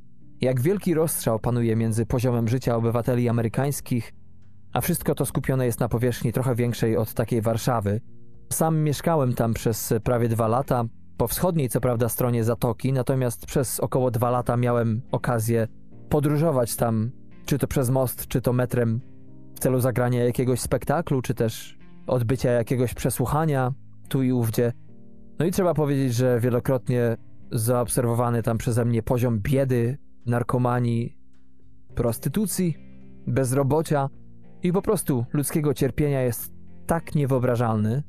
[0.40, 4.12] jak wielki rozstrzał panuje między poziomem życia obywateli amerykańskich,
[4.72, 8.00] a wszystko to skupione jest na powierzchni trochę większej od takiej Warszawy.
[8.52, 10.84] Sam mieszkałem tam przez prawie dwa lata,
[11.16, 15.68] po wschodniej co prawda stronie zatoki, natomiast przez około dwa lata miałem okazję
[16.08, 17.10] podróżować tam,
[17.46, 19.00] czy to przez most, czy to metrem,
[19.54, 23.72] w celu zagrania jakiegoś spektaklu, czy też odbycia jakiegoś przesłuchania
[24.08, 24.72] tu i ówdzie.
[25.40, 27.16] No i trzeba powiedzieć, że wielokrotnie
[27.52, 31.18] zaobserwowany tam przeze mnie poziom biedy, narkomanii,
[31.94, 32.76] prostytucji,
[33.26, 34.08] bezrobocia
[34.62, 36.52] i po prostu ludzkiego cierpienia jest
[36.86, 38.02] tak niewyobrażalny,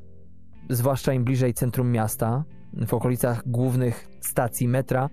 [0.70, 2.44] zwłaszcza im bliżej centrum miasta,
[2.88, 5.10] w okolicach głównych stacji metra,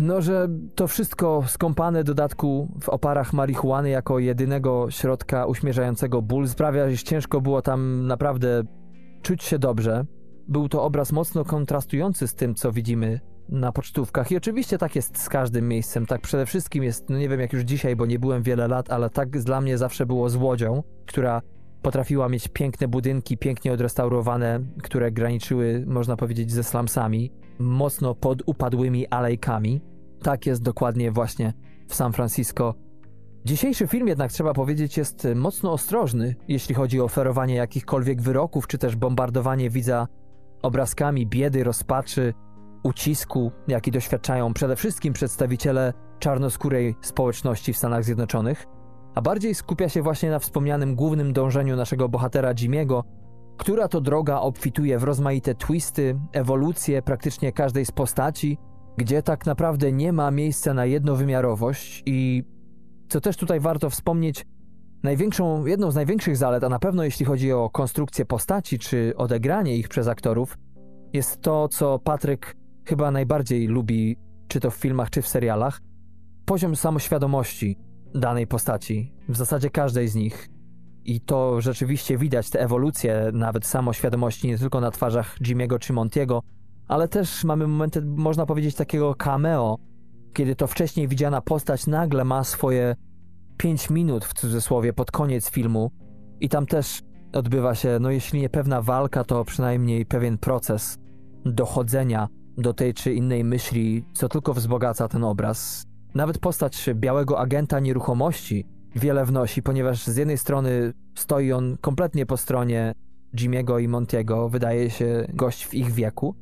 [0.00, 6.90] no że to wszystko skąpane dodatku w oparach marihuany jako jedynego środka uśmierzającego ból sprawia,
[6.90, 8.62] że ciężko było tam naprawdę
[9.22, 10.04] czuć się dobrze.
[10.48, 14.32] Był to obraz mocno kontrastujący z tym, co widzimy na pocztówkach.
[14.32, 16.06] I oczywiście tak jest z każdym miejscem.
[16.06, 18.90] Tak przede wszystkim jest, no nie wiem jak już dzisiaj, bo nie byłem wiele lat,
[18.90, 21.42] ale tak dla mnie zawsze było z Łodzią, która
[21.82, 29.06] potrafiła mieć piękne budynki, pięknie odrestaurowane, które graniczyły, można powiedzieć, ze slumsami, mocno pod upadłymi
[29.06, 29.80] alejkami.
[30.22, 31.52] Tak jest dokładnie właśnie
[31.88, 32.74] w San Francisco.
[33.44, 38.78] Dzisiejszy film jednak trzeba powiedzieć jest mocno ostrożny, jeśli chodzi o oferowanie jakichkolwiek wyroków, czy
[38.78, 40.08] też bombardowanie widza
[40.62, 42.34] obrazkami biedy, rozpaczy,
[42.82, 48.66] ucisku, jaki doświadczają przede wszystkim przedstawiciele czarnoskórej społeczności w Stanach Zjednoczonych,
[49.14, 53.04] a bardziej skupia się właśnie na wspomnianym głównym dążeniu naszego bohatera Jimiego,
[53.58, 58.58] która to droga obfituje w rozmaite twisty, ewolucje praktycznie każdej z postaci,
[58.96, 62.44] gdzie tak naprawdę nie ma miejsca na jednowymiarowość i
[63.08, 64.46] co też tutaj warto wspomnieć,
[65.02, 69.76] największą, jedną z największych zalet, a na pewno jeśli chodzi o konstrukcję postaci czy odegranie
[69.76, 70.58] ich przez aktorów,
[71.12, 74.16] jest to, co Patryk chyba najbardziej lubi,
[74.48, 75.80] czy to w filmach, czy w serialach,
[76.44, 77.78] poziom samoświadomości
[78.14, 80.48] danej postaci, w zasadzie każdej z nich.
[81.04, 86.42] I to rzeczywiście widać, te ewolucje nawet samoświadomości nie tylko na twarzach Jimiego czy Montiego,
[86.88, 89.78] ale też mamy momenty, można powiedzieć, takiego cameo,
[90.32, 92.94] kiedy to wcześniej widziana postać nagle ma swoje
[93.58, 95.90] 5 minut w cudzysłowie pod koniec filmu
[96.40, 100.98] i tam też odbywa się, no jeśli nie pewna walka, to przynajmniej pewien proces
[101.44, 105.84] dochodzenia do tej czy innej myśli, co tylko wzbogaca ten obraz.
[106.14, 108.66] Nawet postać białego agenta nieruchomości
[108.96, 112.94] wiele wnosi, ponieważ z jednej strony stoi on kompletnie po stronie
[113.36, 116.34] Jimiego i Montiego, wydaje się gość w ich wieku,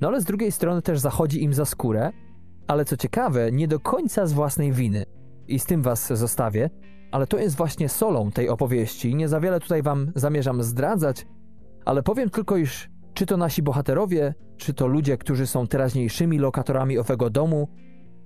[0.00, 2.10] no ale z drugiej strony też zachodzi im za skórę,
[2.66, 5.04] ale co ciekawe, nie do końca z własnej winy.
[5.48, 6.70] I z tym was zostawię,
[7.12, 9.14] ale to jest właśnie solą tej opowieści.
[9.14, 11.26] Nie za wiele tutaj wam zamierzam zdradzać,
[11.84, 16.98] ale powiem tylko, iż czy to nasi bohaterowie, czy to ludzie, którzy są teraźniejszymi lokatorami
[16.98, 17.68] owego domu,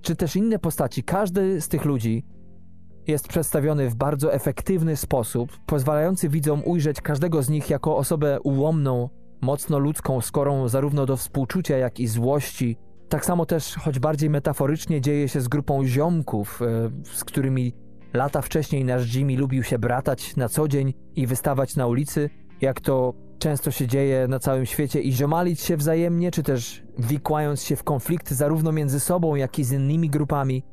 [0.01, 2.25] czy też inne postaci, każdy z tych ludzi
[3.07, 9.09] jest przedstawiony w bardzo efektywny sposób, pozwalający widzom ujrzeć każdego z nich jako osobę ułomną,
[9.41, 12.77] mocno ludzką, skorą zarówno do współczucia, jak i złości.
[13.09, 16.65] Tak samo też, choć bardziej metaforycznie, dzieje się z grupą ziomków, e,
[17.03, 17.73] z którymi
[18.13, 22.29] lata wcześniej nasz Jimmy lubił się bratać na co dzień i wystawać na ulicy,
[22.61, 27.63] jak to często się dzieje na całym świecie i ziomalić się wzajemnie, czy też wikłając
[27.63, 30.63] się w konflikty zarówno między sobą, jak i z innymi grupami.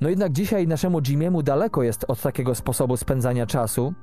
[0.00, 3.94] No jednak dzisiaj naszemu Jimiemu daleko jest od takiego sposobu spędzania czasu.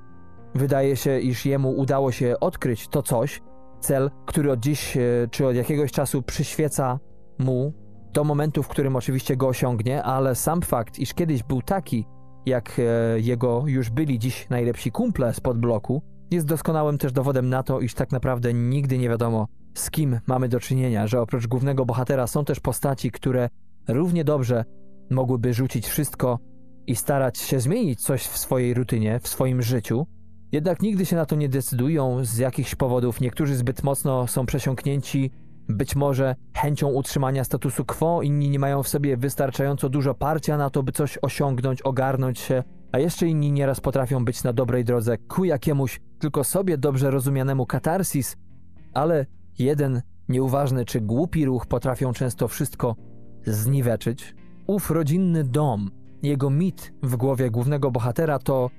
[0.55, 3.41] Wydaje się, iż jemu udało się odkryć to coś,
[3.79, 6.99] cel, który od dziś e, czy od jakiegoś czasu przyświeca
[7.41, 7.73] mu
[8.13, 12.06] do momentu, w którym oczywiście go osiągnie, ale sam fakt, iż kiedyś był taki,
[12.45, 16.01] jak e, jego już byli dziś najlepsi kumple spod bloku,
[16.32, 20.49] jest doskonałym też dowodem na to, iż tak naprawdę nigdy nie wiadomo, z kim mamy
[20.49, 23.49] do czynienia, że oprócz głównego bohatera są też postaci, które
[23.88, 24.65] równie dobrze
[25.10, 26.39] mogłyby rzucić wszystko
[26.88, 30.06] i starać się zmienić coś w swojej rutynie, w swoim życiu,
[30.51, 33.21] Jednak nigdy się na to nie decydują z jakichś powodów.
[33.21, 35.32] Niektórzy zbyt mocno są przesiąknięci
[35.77, 40.69] być może chęcią utrzymania statusu quo, inni nie mają w sobie wystarczająco dużo parcia na
[40.69, 45.17] to, by coś osiągnąć, ogarnąć się, a jeszcze inni nieraz potrafią być na dobrej drodze
[45.17, 48.38] ku jakiemuś tylko sobie dobrze rozumianemu katarsis,
[48.93, 49.25] ale
[49.60, 52.95] jeden nieuważny czy głupi ruch potrafią często wszystko
[53.45, 54.36] zniweczyć.
[54.67, 55.91] Ów rodzinny dom,
[56.23, 58.69] jego mit w głowie głównego bohatera to,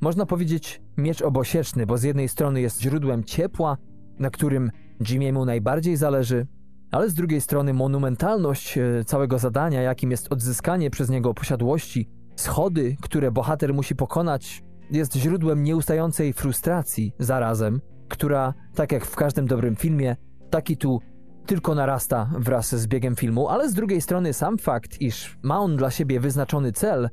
[0.00, 3.76] można powiedzieć, miecz obosieczny, bo z jednej strony jest źródłem ciepła,
[4.18, 4.70] na którym
[5.00, 6.46] Jimiemu najbardziej zależy,
[6.90, 12.96] ale z drugiej strony monumentalność e, całego zadania, jakim jest odzyskanie przez niego posiadłości, schody,
[13.02, 19.76] które bohater musi pokonać, jest źródłem nieustającej frustracji zarazem, która, tak jak w każdym dobrym
[19.76, 20.16] filmie,
[20.50, 21.00] taki tu
[21.46, 25.76] tylko narasta wraz z biegiem filmu, ale z drugiej strony sam fakt, iż ma on
[25.76, 27.10] dla siebie wyznaczony cel,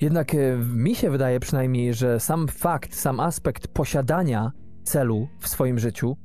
[0.00, 4.52] jednak e, mi się wydaje przynajmniej, że sam fakt, sam aspekt posiadania
[4.84, 6.16] celu w swoim życiu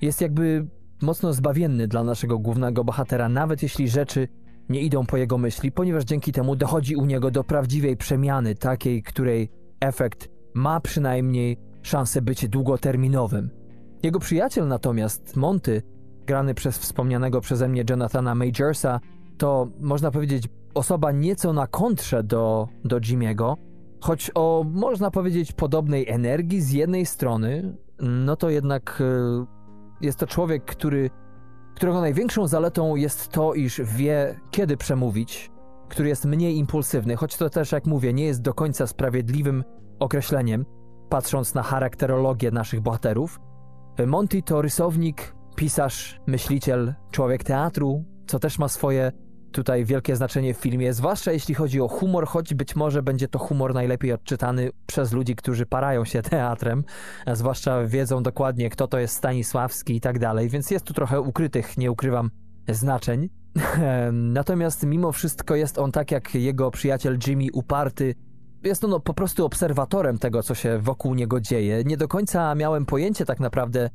[0.00, 0.66] jest jakby
[1.02, 4.28] mocno zbawienny dla naszego głównego bohatera, nawet jeśli rzeczy
[4.68, 9.02] nie idą po jego myśli, ponieważ dzięki temu dochodzi u niego do prawdziwej przemiany, takiej,
[9.02, 13.50] której efekt ma przynajmniej szansę być długoterminowym.
[14.02, 15.82] Jego przyjaciel natomiast, Monty,
[16.26, 19.00] grany przez wspomnianego przeze mnie Jonathana Majorsa,
[19.38, 23.56] to można powiedzieć osoba nieco na kontrze do, do Jimiego,
[24.00, 29.53] choć o można powiedzieć podobnej energii z jednej strony, no to jednak e,
[30.04, 31.10] jest to człowiek, który,
[31.74, 35.50] którego największą zaletą jest to, iż wie, kiedy przemówić,
[35.88, 39.64] który jest mniej impulsywny, choć to też, jak mówię, nie jest do końca sprawiedliwym
[39.98, 40.64] określeniem,
[41.08, 43.40] patrząc na charakterologię naszych bohaterów.
[44.06, 49.12] Monty to rysownik, pisarz, myśliciel, człowiek teatru, co też ma swoje
[49.54, 53.38] tutaj wielkie znaczenie w filmie, zwłaszcza jeśli chodzi o humor, choć być może będzie to
[53.38, 56.84] humor najlepiej odczytany przez ludzi, którzy parają się teatrem,
[57.32, 61.78] zwłaszcza wiedzą dokładnie, kto to jest Stanisławski i tak dalej, więc jest tu trochę ukrytych,
[61.78, 62.30] nie ukrywam,
[62.68, 63.28] znaczeń.
[64.12, 68.14] Natomiast mimo wszystko jest on tak jak jego przyjaciel Jimmy uparty,
[68.62, 71.82] jest on po prostu obserwatorem tego, co się wokół niego dzieje.
[71.84, 73.90] Nie do końca miałem pojęcie tak naprawdę,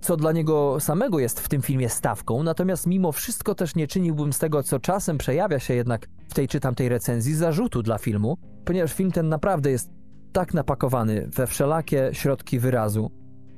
[0.00, 4.32] co dla niego samego jest w tym filmie stawką, natomiast mimo wszystko też nie czyniłbym
[4.32, 8.36] z tego, co czasem przejawia się jednak w tej czy tamtej recenzji, zarzutu dla filmu,
[8.64, 9.90] ponieważ film ten naprawdę jest
[10.32, 13.10] tak napakowany we wszelakie środki wyrazu,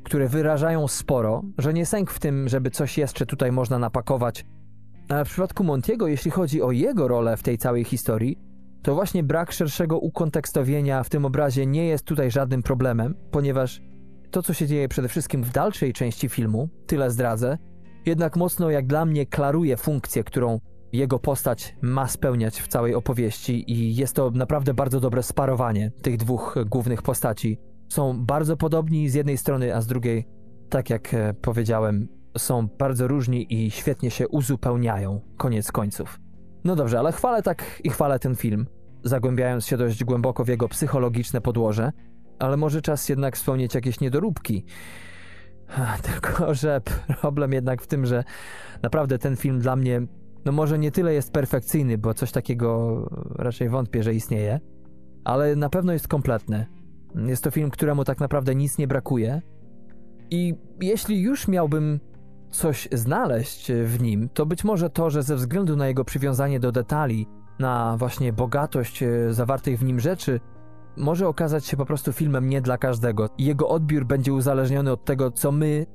[0.04, 4.44] które wyrażają sporo, że nie sęk w tym, żeby coś jeszcze tutaj można napakować.
[5.08, 8.38] Ale w przypadku Montiego, jeśli chodzi o jego rolę w tej całej historii,
[8.82, 13.80] to właśnie brak szerszego ukontekstowienia w tym obrazie nie jest tutaj żadnym problemem, ponieważ
[14.30, 17.58] to, co się dzieje przede wszystkim w dalszej części filmu, tyle zdradzę,
[18.06, 20.58] jednak mocno jak dla mnie klaruje funkcję, którą
[20.92, 26.16] jego postać ma spełniać w całej opowieści i jest to naprawdę bardzo dobre sparowanie tych
[26.16, 27.58] dwóch głównych postaci.
[27.88, 30.26] Są bardzo podobni z jednej strony, a z drugiej,
[30.68, 36.20] tak jak e, powiedziałem, są bardzo różni i świetnie się uzupełniają, koniec końców.
[36.64, 38.66] No dobrze, ale chwalę tak i chwalę ten film,
[39.04, 41.92] zagłębiając się dość głęboko w jego psychologiczne podłoże,
[42.38, 44.64] ale może czas jednak wspomnieć jakieś niedoróbki.
[46.02, 46.80] Tylko, że
[47.20, 48.24] problem jednak w tym, że
[48.82, 50.00] naprawdę ten film dla mnie,
[50.44, 53.02] no może nie tyle jest perfekcyjny, bo coś takiego
[53.34, 54.60] raczej wątpię, że istnieje,
[55.24, 56.66] ale na pewno jest kompletny.
[57.26, 59.42] Jest to film, któremu tak naprawdę nic nie brakuje.
[60.30, 62.00] I jeśli już miałbym
[62.50, 66.72] coś znaleźć w nim, to być może to, że ze względu na jego przywiązanie do
[66.72, 67.26] detali,
[67.58, 70.40] na właśnie bogatość e, zawartych w nim rzeczy,
[70.98, 73.28] może okazać się po prostu filmem nie dla każdego.
[73.38, 75.86] Jego odbiór będzie uzależniony od tego, co my,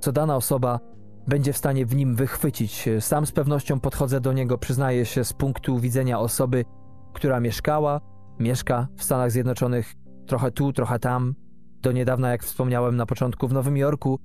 [0.00, 0.80] co dana osoba
[1.26, 2.88] będzie w stanie w nim wychwycić.
[3.00, 6.64] Sam z pewnością podchodzę do niego, przyznaję się, z punktu widzenia osoby,
[7.12, 8.00] która mieszkała,
[8.38, 9.94] mieszka w Stanach Zjednoczonych,
[10.26, 11.34] trochę tu, trochę tam.
[11.80, 14.18] Do niedawna, jak wspomniałem na początku, w Nowym Jorku.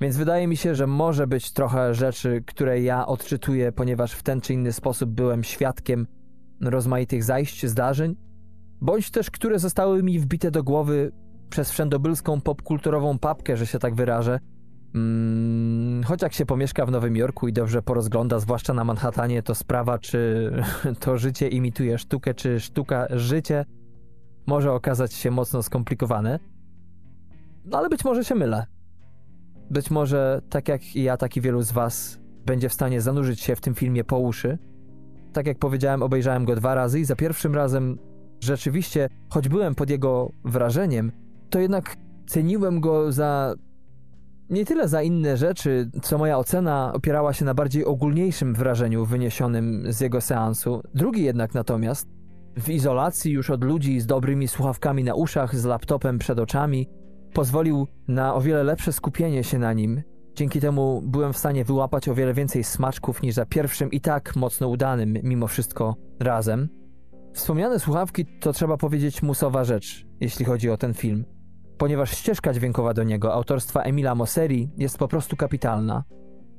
[0.00, 4.40] Więc wydaje mi się, że może być trochę rzeczy, które ja odczytuję, ponieważ w ten
[4.40, 6.06] czy inny sposób byłem świadkiem
[6.60, 8.16] rozmaitych zajść, zdarzeń,
[8.82, 11.12] bądź też które zostały mi wbite do głowy
[11.50, 14.38] przez wszędobylską popkulturową papkę, że się tak wyrażę.
[14.92, 19.54] Hmm, choć jak się pomieszka w Nowym Jorku i dobrze porozgląda, zwłaszcza na Manhattanie, to
[19.54, 20.50] sprawa, czy
[21.00, 23.64] to życie imituje sztukę, czy sztuka życie,
[24.46, 26.38] może okazać się mocno skomplikowane.
[27.64, 28.66] No ale być może się mylę.
[29.70, 33.40] Być może, tak jak i ja, tak i wielu z Was będzie w stanie zanurzyć
[33.40, 34.58] się w tym filmie po uszy.
[35.32, 37.98] Tak jak powiedziałem, obejrzałem go dwa razy i za pierwszym razem
[38.42, 41.12] rzeczywiście, choć byłem pod jego wrażeniem,
[41.50, 43.54] to jednak ceniłem go za
[44.50, 49.92] nie tyle za inne rzeczy, co moja ocena opierała się na bardziej ogólniejszym wrażeniu wyniesionym
[49.92, 50.82] z jego seansu.
[50.94, 52.08] Drugi jednak natomiast,
[52.56, 56.88] w izolacji już od ludzi z dobrymi słuchawkami na uszach, z laptopem przed oczami,
[57.32, 60.02] pozwolił na o wiele lepsze skupienie się na nim.
[60.34, 64.36] Dzięki temu byłem w stanie wyłapać o wiele więcej smaczków niż za pierwszym i tak
[64.36, 66.81] mocno udanym, mimo wszystko, razem.
[67.32, 71.24] Wspomniane słuchawki to trzeba powiedzieć musowa rzecz, jeśli chodzi o ten film,
[71.78, 76.04] ponieważ ścieżka dźwiękowa do niego autorstwa Emila Mosseri jest po prostu kapitalna.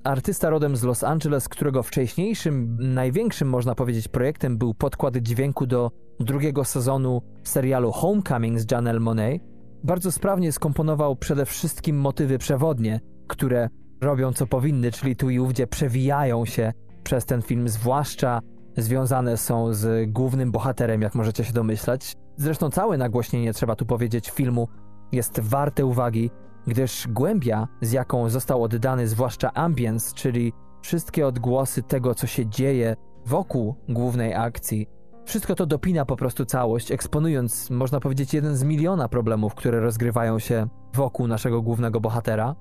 [0.03, 5.91] Artysta rodem z Los Angeles, którego wcześniejszym, największym można powiedzieć projektem był podkład dźwięku do
[6.19, 9.41] drugiego sezonu serialu Homecoming z Janelle Monet,
[9.83, 13.69] bardzo sprawnie skomponował przede wszystkim motywy przewodnie, które
[14.01, 18.39] robią co powinny, czyli tu i ówdzie przewijają się przez ten film, zwłaszcza
[18.77, 22.15] związane są z głównym bohaterem, jak możecie się domyślać.
[22.37, 24.67] Zresztą całe nagłośnienie, trzeba tu powiedzieć, filmu
[25.11, 26.31] jest warte uwagi,
[26.67, 32.95] gdyż głębia, z jaką został oddany zwłaszcza ambience, czyli wszystkie odgłosy tego, co się dzieje
[33.25, 34.87] wokół głównej akcji,
[35.25, 40.39] wszystko to dopina po prostu całość, eksponując, można powiedzieć, jeden z miliona problemów, które rozgrywają
[40.39, 42.55] się wokół naszego głównego bohatera.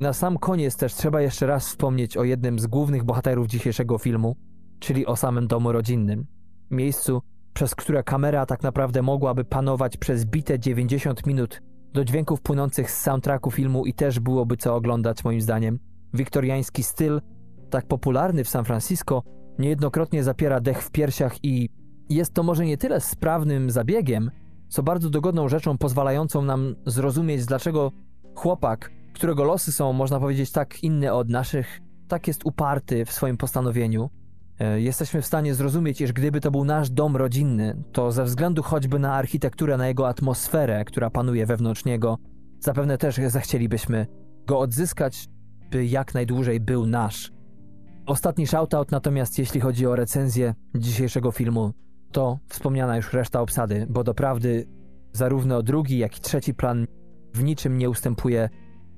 [0.00, 4.36] Na sam koniec też trzeba jeszcze raz wspomnieć o jednym z głównych bohaterów dzisiejszego filmu,
[4.80, 6.26] czyli o samym domu rodzinnym.
[6.70, 7.22] Miejscu,
[7.52, 11.62] przez które kamera tak naprawdę mogłaby panować przez bite 90 minut
[11.92, 15.78] do dźwięków płynących z soundtracku filmu i też byłoby co oglądać moim zdaniem.
[16.14, 17.20] Wiktoriański styl,
[17.70, 19.22] tak popularny w San Francisco,
[19.58, 21.68] niejednokrotnie zapiera dech w piersiach i
[22.08, 24.30] jest to może nie tyle sprawnym zabiegiem,
[24.68, 27.92] co bardzo dogodną rzeczą pozwalającą nam zrozumieć, dlaczego
[28.34, 33.36] chłopak, którego losy są, można powiedzieć, tak inne od naszych, tak jest uparty w swoim
[33.36, 34.10] postanowieniu.
[34.60, 38.62] E, jesteśmy w stanie zrozumieć, iż gdyby to był nasz dom rodzinny, to ze względu
[38.62, 42.18] choćby na architekturę, na jego atmosferę, która panuje wewnątrz niego,
[42.60, 44.06] zapewne też zechcielibyśmy
[44.46, 45.28] go odzyskać,
[45.70, 47.32] by jak najdłużej był nasz.
[48.06, 51.72] Ostatni shoutout natomiast, jeśli chodzi o recenzję dzisiejszego filmu,
[52.12, 54.66] to wspomniana już reszta obsady, bo doprawdy
[55.12, 56.86] zarówno drugi, jak i trzeci plan
[57.34, 58.48] w niczym nie ustępuje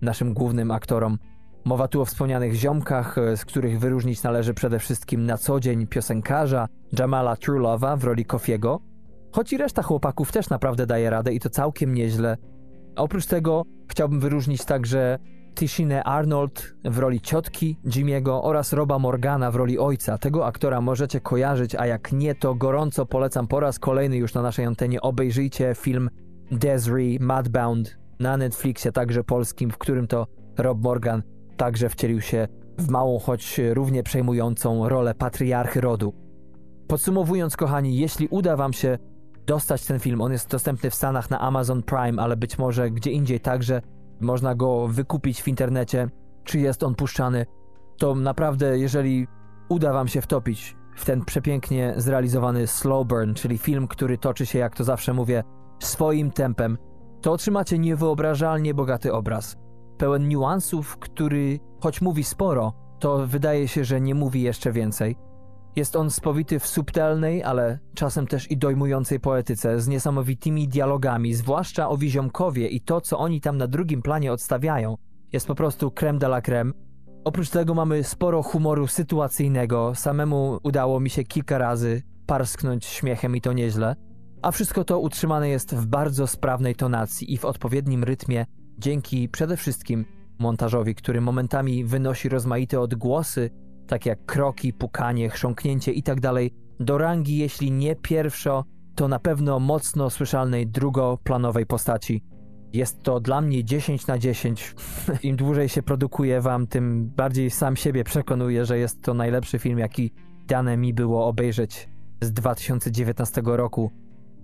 [0.01, 1.19] naszym głównym aktorom.
[1.65, 5.87] Mowa tu o wspomnianych ziomkach, e, z których wyróżnić należy przede wszystkim na co dzień
[5.87, 8.81] piosenkarza Jamala Trulowa w roli Kofiego,
[9.33, 12.37] choć i reszta chłopaków też naprawdę daje radę i to całkiem nieźle.
[12.97, 15.19] oprócz tego chciałbym wyróżnić także
[15.55, 20.19] Tishinę Arnold w roli ciotki Jimiego oraz Roba Morgana w roli ojca.
[20.19, 24.43] Tego aktora możecie kojarzyć, a jak nie, to gorąco polecam po raz kolejny już na
[24.43, 26.11] naszej antenie obejrzyjcie film
[26.51, 30.27] Desiree Madbound na Netflixie, także polskim, w którym to
[30.59, 31.23] Rob Morgan
[31.57, 32.49] także wcielił się
[32.79, 36.15] w małą, choć równie przejmującą rolę patriarchy rodu.
[36.89, 38.99] Podsumowując, kochani, jeśli uda Wam się
[39.47, 43.11] dostać ten film, on jest dostępny w Stanach na Amazon Prime, ale być może gdzie
[43.11, 43.83] indziej także,
[44.21, 46.09] można go wykupić w internecie,
[46.45, 47.47] czy jest on puszczany,
[47.99, 49.27] to naprawdę, jeżeli
[49.69, 54.59] uda Wam się wtopić w ten przepięknie zrealizowany slow burn, czyli film, który toczy się,
[54.59, 55.43] jak to zawsze mówię,
[55.79, 56.79] swoim tempem,
[57.21, 59.57] to otrzymacie niewyobrażalnie bogaty obraz.
[60.03, 65.17] Pełen niuansów, który, choć mówi sporo, to wydaje się, że nie mówi jeszcze więcej.
[65.77, 71.89] Jest on spowity w subtelnej, ale czasem też i dojmującej poetyce, z niesamowitymi dialogami, zwłaszcza
[71.89, 74.97] o Wiziomkowie i to, co oni tam na drugim planie odstawiają.
[75.33, 76.73] Jest po prostu creme de la creme.
[77.25, 83.41] Oprócz tego mamy sporo humoru sytuacyjnego, samemu udało mi się kilka razy parsknąć śmiechem i
[83.41, 83.97] to nieźle.
[84.43, 88.47] A wszystko to utrzymane jest w bardzo sprawnej tonacji i w odpowiednim rytmie,
[88.83, 90.05] dzięki przede wszystkim
[90.39, 93.51] montażowi, który momentami wynosi rozmaite odgłosy,
[93.87, 98.65] tak jak kroki, pukanie, chrząknięcie itd., tak do rangi, jeśli nie pierwszo,
[98.95, 102.25] to na pewno mocno słyszalnej drugoplanowej postaci.
[102.73, 104.75] Jest to dla mnie 10 na 10.
[105.23, 109.79] Im dłużej się produkuje wam, tym bardziej sam siebie przekonuję, że jest to najlepszy film,
[109.79, 110.13] jaki
[110.47, 111.89] dane mi było obejrzeć
[112.21, 113.93] z 2019 roku.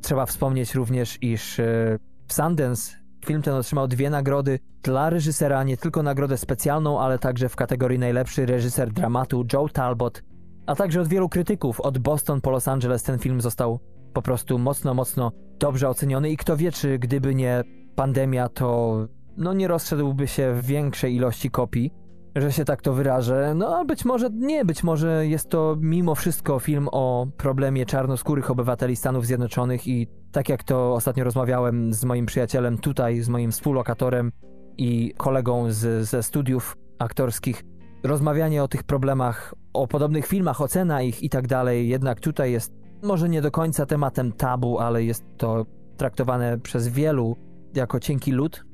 [0.03, 5.76] Trzeba wspomnieć również, iż e, w Sundance Film ten otrzymał dwie nagrody dla reżysera, nie
[5.76, 10.22] tylko nagrodę specjalną, ale także w kategorii najlepszy reżyser dramatu Joe Talbot,
[10.66, 13.81] a także od wielu krytyków, od Boston po Los Angeles ten film został
[14.12, 16.31] po prostu mocno, mocno dobrze oceniony.
[16.31, 17.64] I kto wie, czy gdyby nie
[17.95, 18.97] pandemia, to
[19.37, 21.93] no nie rozszedłby się w większej ilości kopii
[22.41, 23.55] że się tak to wyrażę.
[23.57, 28.51] No a być może nie, być może jest to mimo wszystko film o problemie czarnoskórych
[28.51, 33.53] obywateli Stanów Zjednoczonych i tak jak to ostatnio rozmawiałem z moim przyjacielem tutaj, z moim
[33.53, 34.32] współlokatorem
[34.78, 37.64] i kolegą z, ze studiów aktorskich,
[38.05, 42.72] rozmawianie o tych problemach, o podobnych filmach, ocena ich i tak dalej, jednak tutaj jest
[43.03, 45.66] może nie do końca tematem tabu, ale jest to
[45.97, 47.36] traktowane przez wielu
[47.74, 48.64] jako cienki lód,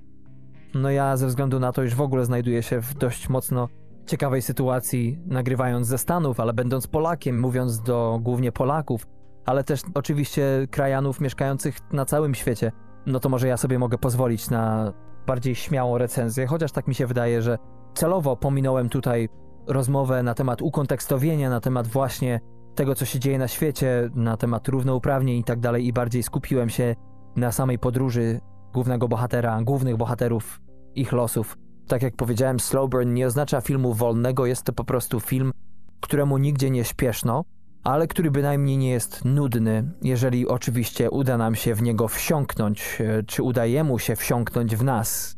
[0.74, 3.68] no ja ze względu na to, iż w ogóle znajduję się w dość mocno
[4.06, 9.06] ciekawej sytuacji, nagrywając ze Stanów, ale będąc Polakiem, mówiąc do głównie Polaków,
[9.46, 12.72] ale też oczywiście krajanów mieszkających na całym świecie,
[13.06, 14.92] no to może ja sobie mogę pozwolić na
[15.26, 17.58] bardziej śmiałą recenzję, chociaż tak mi się wydaje, że
[17.94, 19.28] celowo pominąłem tutaj
[19.66, 22.40] rozmowę na temat ukontekstowienia, na temat właśnie
[22.74, 26.68] tego, co się dzieje na świecie, na temat równouprawnień i tak dalej, i bardziej skupiłem
[26.68, 26.94] się
[27.36, 28.40] na samej podróży
[28.72, 30.60] głównego bohatera, głównych bohaterów,
[30.96, 31.58] ich losów.
[31.88, 35.52] Tak jak powiedziałem, Slowburn nie oznacza filmu wolnego, jest to po prostu film,
[36.00, 37.44] któremu nigdzie nie śpieszno,
[37.84, 43.22] ale który bynajmniej nie jest nudny, jeżeli oczywiście uda nam się w niego wsiąknąć, e,
[43.22, 45.36] czy udaje mu się wsiąknąć w nas.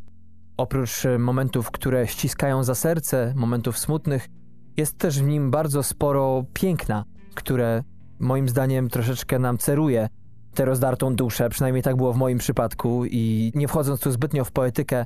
[0.56, 4.28] Oprócz e, momentów, które ściskają za serce, momentów smutnych,
[4.76, 7.04] jest też w nim bardzo sporo piękna,
[7.34, 7.82] które
[8.18, 10.08] moim zdaniem troszeczkę nam ceruje
[10.54, 14.52] tę rozdartą duszę, przynajmniej tak było w moim przypadku i nie wchodząc tu zbytnio w
[14.52, 15.04] poetykę,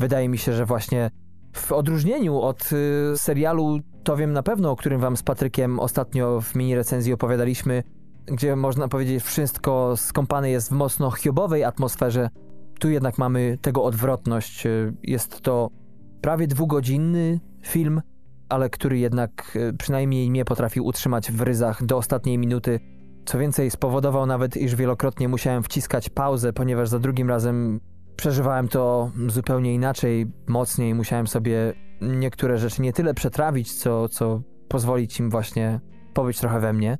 [0.00, 1.10] wydaje mi się, że właśnie
[1.52, 6.40] w odróżnieniu od y, serialu To wiem na pewno, o którym wam z Patrykiem ostatnio
[6.40, 7.82] w mini recenzji opowiadaliśmy,
[8.26, 12.30] gdzie można powiedzieć wszystko skąpane jest w mocno hiobowej atmosferze,
[12.78, 14.66] tu jednak mamy tego odwrotność.
[14.66, 15.70] Y, jest to
[16.20, 18.02] prawie dwugodzinny film,
[18.48, 22.80] ale który jednak y, przynajmniej mnie potrafił utrzymać w ryzach do ostatniej minuty.
[23.24, 27.80] Co więcej, spowodował nawet, iż wielokrotnie musiałem wciskać pauzę, ponieważ za drugim razem
[28.20, 30.94] przeżywałem to zupełnie inaczej, mocniej.
[30.94, 35.80] Musiałem sobie niektóre rzeczy nie tyle przetrawić, co, co pozwolić im właśnie
[36.14, 36.98] pobyć trochę we mnie.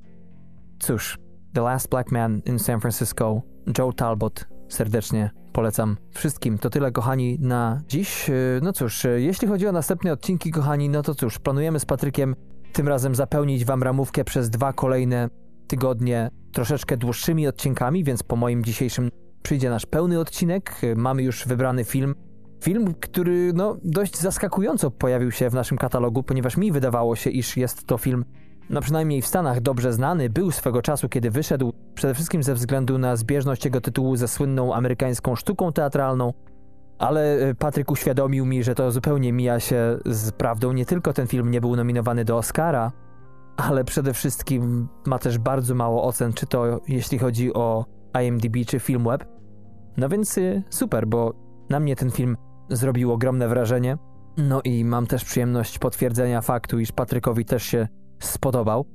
[0.78, 1.18] Cóż,
[1.54, 3.42] The Last Black Man in San Francisco,
[3.78, 6.58] Joe Talbot, serdecznie polecam wszystkim.
[6.58, 8.30] To tyle, kochani, na dziś.
[8.62, 12.36] No cóż, jeśli chodzi o następne odcinki, kochani, no to cóż, planujemy z Patrykiem
[12.72, 15.28] tym razem zapełnić Wam ramówkę przez dwa kolejne
[15.66, 19.10] tygodnie troszeczkę dłuższymi odcinkami, więc po moim dzisiejszym
[19.42, 20.80] przyjdzie nasz pełny odcinek.
[20.96, 22.14] Mamy już wybrany film.
[22.62, 27.56] Film, który no, dość zaskakująco pojawił się w naszym katalogu, ponieważ mi wydawało się, iż
[27.56, 28.24] jest to film,
[28.70, 32.98] no przynajmniej w Stanach dobrze znany, był swego czasu, kiedy wyszedł, przede wszystkim ze względu
[32.98, 36.32] na zbieżność jego tytułu ze słynną amerykańską sztuką teatralną,
[36.98, 40.72] ale e, Patryk uświadomił mi, że to zupełnie mija się z prawdą.
[40.72, 42.92] Nie tylko ten film nie był nominowany do Oscara,
[43.56, 47.84] ale przede wszystkim ma też bardzo mało ocen, czy to jeśli chodzi o
[48.22, 49.24] IMDb czy Filmweb.
[49.96, 51.34] No więc y, super, bo
[51.70, 52.36] na mnie ten film
[52.68, 53.96] zrobił ogromne wrażenie.
[54.36, 57.88] No i mam też przyjemność potwierdzenia faktu, iż Patrykowi też się
[58.20, 58.86] spodobał.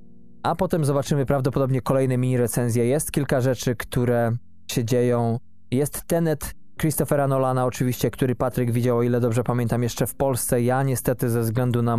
[0.44, 2.86] A potem zobaczymy prawdopodobnie kolejne mini recenzje.
[2.86, 4.32] Jest kilka rzeczy, które
[4.72, 5.40] się dzieją.
[5.72, 10.62] Jest Tenet Christophera Nolana oczywiście, który Patryk widział, o ile dobrze pamiętam, jeszcze w Polsce.
[10.62, 11.98] Ja niestety ze względu na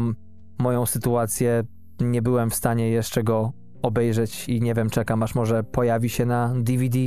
[0.59, 1.63] moją sytuację
[2.01, 3.53] nie byłem w stanie jeszcze go
[3.87, 6.99] obejrzeć i nie wiem, czekam aż może pojawi się na DVD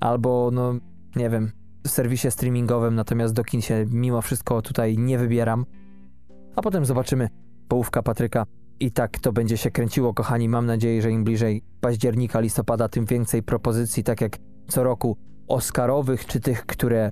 [0.00, 0.74] albo no
[1.16, 1.52] nie wiem,
[1.86, 5.66] serwisie streamingowym, natomiast do kin się mimo wszystko tutaj nie wybieram.
[6.56, 7.28] A potem zobaczymy
[7.68, 8.46] połówka Patryka.
[8.80, 10.48] I tak to będzie się kręciło, kochani.
[10.48, 14.36] Mam nadzieję, że im bliżej października, listopada, tym więcej propozycji, tak jak
[14.68, 15.16] co roku,
[15.48, 17.10] Oscarowych, czy tych, które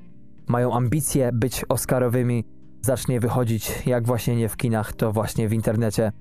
[0.48, 2.44] mają ambicje być Oscarowymi,
[2.82, 6.12] zacznie wychodzić, jak właśnie nie w kinach, to właśnie w internecie.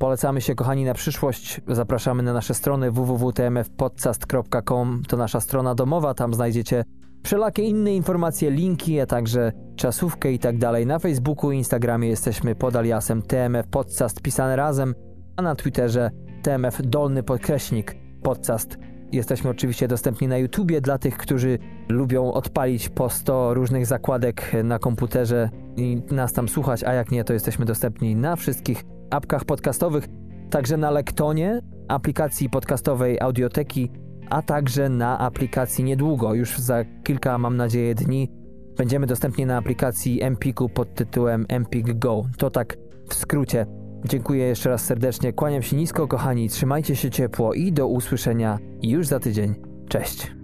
[0.00, 1.60] Polecamy się, kochani, na przyszłość.
[1.68, 5.02] Zapraszamy na nasze strony www.tmfpodcast.com.
[5.08, 6.84] To nasza strona domowa, tam znajdziecie
[7.24, 10.86] wszelakie inne informacje, linki, a także czasówkę i tak dalej.
[10.86, 14.94] Na Facebooku i Instagramie jesteśmy pod aliasem TMF Podcast pisane razem,
[15.36, 16.10] a na Twitterze
[16.42, 18.78] TMF dolny podkreśnik podcast.
[19.12, 24.78] Jesteśmy oczywiście dostępni na YouTubie dla tych, którzy lubią odpalić po 100 różnych zakładek na
[24.78, 30.08] komputerze i nas tam słuchać, a jak nie, to jesteśmy dostępni na wszystkich apkach podcastowych,
[30.50, 33.90] także na Lektonie, aplikacji podcastowej Audioteki,
[34.30, 38.28] a także na aplikacji niedługo, już za kilka, mam nadzieję, dni,
[38.76, 42.22] będziemy dostępni na aplikacji Empiku pod tytułem Empik Go.
[42.38, 42.76] To tak
[43.08, 43.66] w skrócie.
[44.04, 49.06] Dziękuję jeszcze raz serdecznie, kłaniam się nisko, kochani, trzymajcie się ciepło i do usłyszenia już
[49.06, 49.54] za tydzień.
[49.88, 50.39] Cześć.